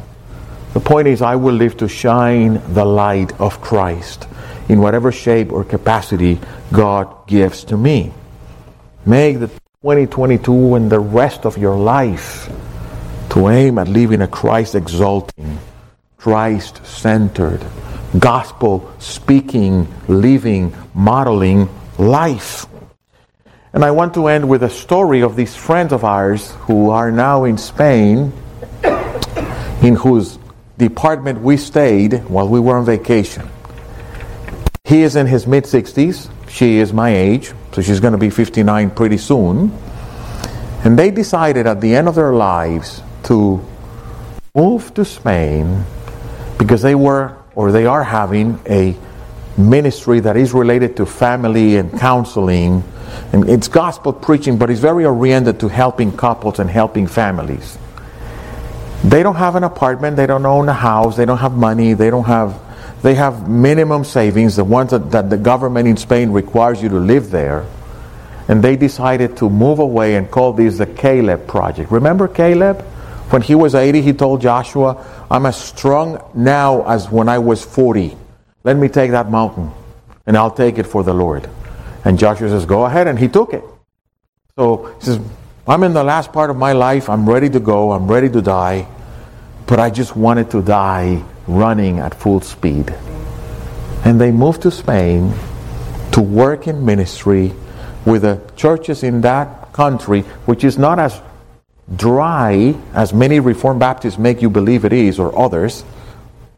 The 0.74 0.82
point 0.82 1.07
is, 1.07 1.22
I 1.22 1.38
will 1.38 1.55
live 1.55 1.78
to 1.78 1.88
shine 1.88 2.62
the 2.74 2.84
light 2.84 3.32
of 3.39 3.62
Christ 3.62 4.28
in 4.68 4.82
whatever 4.82 5.10
shape 5.14 5.53
or 5.53 5.64
capacity 5.64 6.38
God 6.74 7.28
gives 7.28 7.64
to 7.66 7.78
me. 7.78 8.12
Make 9.05 9.39
the 9.39 9.47
2022 9.47 10.76
and 10.76 10.91
the 10.91 10.99
rest 10.99 11.45
of 11.45 11.57
your 11.57 11.78
life 11.78 12.51
to 13.30 13.49
aim 13.49 13.77
at 13.77 13.88
living 13.88 14.21
a 14.21 14.27
Christ 14.27 14.75
exalting, 14.75 15.59
Christ 16.17 16.86
centered, 16.86 17.63
gospel 18.17 18.91
speaking, 18.99 19.88
living, 20.07 20.75
modeling 20.93 21.69
life. 21.97 22.65
And 23.71 23.86
I 23.86 23.91
want 23.91 24.15
to 24.15 24.27
end 24.27 24.49
with 24.49 24.63
a 24.63 24.69
story 24.69 25.21
of 25.21 25.36
these 25.36 25.55
friends 25.55 25.93
of 25.93 26.03
ours 26.03 26.51
who 26.61 26.89
are 26.89 27.11
now 27.11 27.43
in 27.43 27.57
Spain, 27.57 28.34
in 29.84 29.95
whose 29.95 30.39
department 30.77 31.41
we 31.41 31.57
stayed 31.57 32.23
while 32.25 32.47
we 32.47 32.59
were 32.59 32.77
on 32.77 32.86
vacation. 32.86 33.47
He 34.84 35.03
is 35.03 35.15
in 35.15 35.27
his 35.27 35.45
mid 35.45 35.65
60s. 35.65 36.32
She 36.49 36.80
is 36.80 36.91
my 36.91 37.15
age, 37.15 37.53
so 37.73 37.84
she's 37.84 37.99
going 37.99 38.13
to 38.13 38.17
be 38.17 38.32
59 38.32 38.89
pretty 38.91 39.17
soon. 39.17 39.71
And 40.84 40.97
they 40.97 41.11
decided 41.11 41.67
at 41.67 41.80
the 41.80 41.93
end 41.93 42.07
of 42.07 42.15
their 42.15 42.34
lives 42.34 43.03
to 43.24 43.63
move 44.55 44.93
to 44.95 45.05
Spain 45.05 45.84
because 46.57 46.82
they 46.82 46.95
were 46.95 47.38
or 47.55 47.72
they 47.72 47.86
are 47.86 48.03
having 48.03 48.59
a 48.70 48.95
ministry 49.57 50.20
that 50.22 50.38
is 50.38 50.53
related 50.53 50.97
to 50.97 51.05
family 51.05 51.78
and 51.78 51.99
counseling. 51.99 52.84
And 53.34 53.49
it's 53.49 53.67
gospel 53.67 54.13
preaching, 54.13 54.57
but 54.57 54.70
it's 54.70 54.80
very 54.80 55.05
oriented 55.05 55.59
to 55.61 55.67
helping 55.67 56.15
couples 56.15 56.59
and 56.59 56.70
helping 56.70 57.07
families. 57.07 57.78
They 59.03 59.24
don't 59.24 59.36
have 59.36 59.55
an 59.55 59.63
apartment, 59.63 60.17
they 60.17 60.28
don't 60.28 60.45
own 60.45 60.70
a 60.70 60.74
house, 60.74 61.17
they 61.17 61.26
don't 61.26 61.38
have 61.38 61.53
money, 61.53 61.93
they 61.93 62.09
don't 62.09 62.26
have 62.26 62.59
they 63.01 63.15
have 63.15 63.47
minimum 63.47 64.03
savings, 64.03 64.57
the 64.57 64.63
ones 64.63 64.91
that, 64.91 65.11
that 65.11 65.30
the 65.30 65.38
government 65.38 65.88
in 65.88 65.95
Spain 65.95 66.32
requires 66.32 66.84
you 66.84 66.89
to 66.89 66.99
live 66.99 67.32
there. 67.32 67.65
And 68.49 68.61
they 68.61 68.76
decided 68.76 69.38
to 69.38 69.49
move 69.49 69.80
away 69.80 70.15
and 70.15 70.30
call 70.30 70.53
this 70.53 70.80
the 70.80 70.86
Caleb 70.86 71.47
Project. 71.47 71.91
Remember 71.91 72.28
Caleb? 72.28 72.84
When 73.30 73.41
he 73.41 73.53
was 73.53 73.75
80, 73.75 74.01
he 74.01 74.13
told 74.13 74.41
Joshua, 74.41 75.05
I'm 75.30 75.45
as 75.45 75.61
strong 75.61 76.23
now 76.34 76.84
as 76.88 77.09
when 77.09 77.30
I 77.30 77.38
was 77.38 77.63
40. 77.63 78.17
Let 78.63 78.75
me 78.75 78.88
take 78.89 79.11
that 79.11 79.30
mountain, 79.30 79.71
and 80.25 80.36
I'll 80.36 80.51
take 80.51 80.77
it 80.77 80.88
for 80.88 81.03
the 81.03 81.13
Lord. 81.13 81.47
And 82.03 82.17
Joshua 82.17 82.49
says, 82.49 82.65
Go 82.65 82.86
ahead, 82.86 83.07
and 83.07 83.19
he 83.19 83.27
took 83.27 83.53
it. 83.53 83.63
So 84.55 84.95
he 84.99 85.05
says, 85.05 85.19
I'm 85.67 85.84
in 85.84 85.93
the 85.93 86.03
last 86.03 86.34
part 86.34 86.49
of 86.49 86.57
my 86.57 86.73
life. 86.73 87.09
I'm 87.09 87.30
ready 87.30 87.49
to 87.51 87.59
go. 87.59 87.91
I'm 87.91 88.07
ready 88.07 88.30
to 88.30 88.41
die. 88.41 88.88
But 89.67 89.80
I 89.80 89.91
just 89.91 90.15
wanted 90.15 90.49
to 90.51 90.63
die 90.63 91.23
running 91.47 91.99
at 91.99 92.15
full 92.15 92.41
speed. 92.41 92.91
And 94.03 94.19
they 94.19 94.32
moved 94.32 94.63
to 94.63 94.71
Spain 94.71 95.34
to 96.13 96.21
work 96.21 96.67
in 96.67 96.84
ministry 96.84 97.53
with 98.05 98.23
the 98.23 98.41
churches 98.55 99.03
in 99.03 99.21
that 99.21 99.71
country, 99.71 100.21
which 100.45 100.63
is 100.63 100.80
not 100.80 100.97
as 100.97 101.21
dry 101.95 102.75
as 102.93 103.13
many 103.13 103.39
Reformed 103.39 103.79
Baptists 103.79 104.17
make 104.17 104.41
you 104.41 104.49
believe 104.49 104.85
it 104.85 104.93
is, 104.93 105.19
or 105.19 105.37
others. 105.37 105.83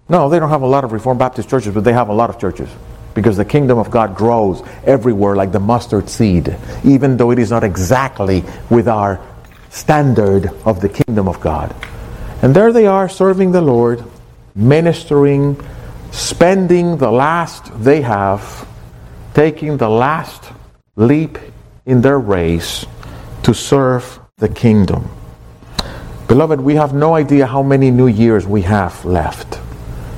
No, 0.09 0.29
they 0.29 0.39
don't 0.39 0.49
have 0.49 0.61
a 0.61 0.67
lot 0.67 0.83
of 0.83 0.91
Reformed 0.91 1.19
Baptist 1.19 1.49
churches, 1.49 1.73
but 1.73 1.83
they 1.83 1.93
have 1.93 2.09
a 2.09 2.13
lot 2.13 2.29
of 2.29 2.39
churches 2.39 2.69
because 3.13 3.37
the 3.37 3.45
kingdom 3.45 3.77
of 3.77 3.91
God 3.91 4.15
grows 4.15 4.61
everywhere 4.85 5.35
like 5.35 5.51
the 5.51 5.59
mustard 5.59 6.09
seed, 6.09 6.55
even 6.83 7.17
though 7.17 7.31
it 7.31 7.39
is 7.39 7.49
not 7.49 7.63
exactly 7.63 8.43
with 8.69 8.87
our 8.87 9.19
standard 9.69 10.47
of 10.65 10.81
the 10.81 10.89
kingdom 10.89 11.27
of 11.27 11.39
God. 11.39 11.73
And 12.41 12.55
there 12.55 12.73
they 12.73 12.87
are 12.87 13.07
serving 13.07 13.51
the 13.51 13.61
Lord, 13.61 14.03
ministering, 14.55 15.59
spending 16.11 16.97
the 16.97 17.11
last 17.11 17.71
they 17.81 18.01
have, 18.01 18.67
taking 19.33 19.77
the 19.77 19.89
last 19.89 20.43
leap 20.95 21.37
in 21.85 22.01
their 22.01 22.19
race 22.19 22.85
to 23.43 23.53
serve 23.53 24.19
the 24.37 24.49
kingdom. 24.49 25.09
Beloved, 26.31 26.61
we 26.61 26.75
have 26.75 26.93
no 26.93 27.13
idea 27.15 27.45
how 27.45 27.61
many 27.61 27.91
new 27.91 28.07
years 28.07 28.47
we 28.47 28.61
have 28.61 29.03
left. 29.03 29.59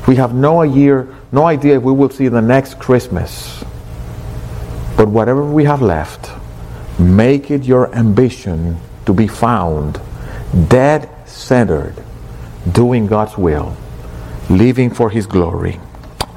We 0.08 0.16
have 0.18 0.32
no 0.32 0.62
year, 0.62 1.08
no 1.32 1.46
idea 1.48 1.78
if 1.78 1.82
we 1.82 1.92
will 1.92 2.12
see 2.12 2.28
the 2.28 2.40
next 2.40 2.78
Christmas. 2.78 3.64
But 4.96 5.08
whatever 5.08 5.44
we 5.44 5.64
have 5.64 5.82
left, 5.82 6.30
make 7.00 7.50
it 7.50 7.64
your 7.64 7.92
ambition 7.96 8.78
to 9.08 9.14
be 9.16 9.28
found 9.28 10.00
dead 10.68 11.10
centered, 11.26 11.96
doing 12.72 13.08
God's 13.08 13.36
will, 13.36 13.76
living 14.52 14.92
for 14.94 15.10
His 15.10 15.26
glory, 15.26 15.80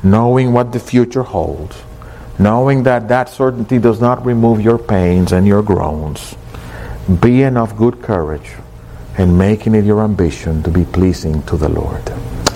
knowing 0.03 0.55
what 0.55 0.73
the 0.73 0.81
future 0.81 1.23
holds, 1.23 1.77
knowing 2.39 2.85
that 2.85 3.09
that 3.09 3.29
certainty 3.29 3.79
does 3.79 4.01
not 4.01 4.25
remove 4.25 4.63
your 4.63 4.79
pains 4.79 5.33
and 5.33 5.47
your 5.47 5.63
groans. 5.63 6.35
Being 7.21 7.59
of 7.59 7.77
good 7.77 8.01
courage 8.01 8.53
and 9.19 9.39
making 9.39 9.75
it 9.75 9.85
your 9.85 10.03
ambition 10.03 10.63
to 10.63 10.71
be 10.71 10.85
pleasing 10.85 11.43
to 11.45 11.57
the 11.57 11.69
Lord. 11.69 12.09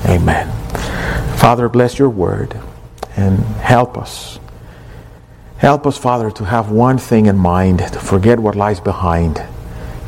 Amen. 0.06 0.48
Father, 1.36 1.68
bless 1.68 1.98
your 1.98 2.10
word 2.10 2.58
and 3.16 3.38
help 3.38 3.96
us. 3.96 4.38
Help 5.56 5.86
us, 5.86 5.96
Father, 5.96 6.30
to 6.30 6.44
have 6.44 6.70
one 6.70 6.98
thing 6.98 7.26
in 7.26 7.36
mind, 7.36 7.78
to 7.78 7.98
forget 7.98 8.38
what 8.38 8.56
lies 8.56 8.80
behind, 8.80 9.42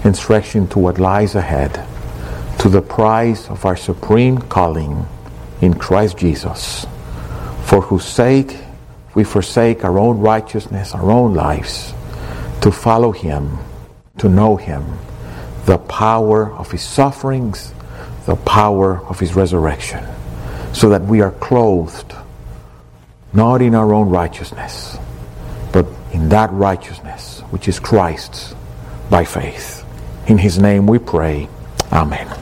instruction 0.05 0.67
to 0.69 0.79
what 0.79 0.99
lies 0.99 1.35
ahead, 1.35 1.87
to 2.59 2.69
the 2.69 2.83
prize 2.83 3.49
of 3.49 3.65
our 3.65 3.77
supreme 3.77 4.39
calling 4.39 5.07
in 5.61 5.75
Christ 5.75 6.19
Jesus, 6.19 6.87
for 7.65 7.81
whose 7.81 8.05
sake 8.05 8.57
we 9.15 9.25
forsake 9.25 9.85
our 9.85 9.99
own 9.99 10.19
righteousness, 10.21 10.95
our 10.95 11.11
own 11.11 11.35
lives, 11.35 11.93
to 12.63 12.71
follow 12.71 13.13
him, 13.13 13.59
to 14.19 14.29
know 14.29 14.57
him 14.57 14.85
the 15.67 15.79
power 15.79 16.53
of 16.53 16.71
his 16.71 16.83
sufferings, 16.83 17.73
the 18.27 18.37
power 18.37 19.05
of 19.07 19.19
his 19.21 19.35
resurrection, 19.35 20.05
so 20.73 20.89
that 20.91 21.03
we 21.03 21.21
are 21.21 21.33
clothed 21.33 22.15
not 23.33 23.63
in 23.63 23.75
our 23.75 23.95
own 23.95 24.11
righteousness, 24.11 24.99
but 25.73 25.87
in 26.13 26.29
that 26.29 26.53
righteousness 26.53 27.41
which 27.51 27.69
is 27.69 27.81
Christ's 27.81 28.55
by 29.11 29.25
faith. 29.25 29.85
In 30.27 30.39
his 30.39 30.59
name 30.59 30.87
we 30.87 30.99
pray. 30.99 31.49
Amen. 31.91 32.42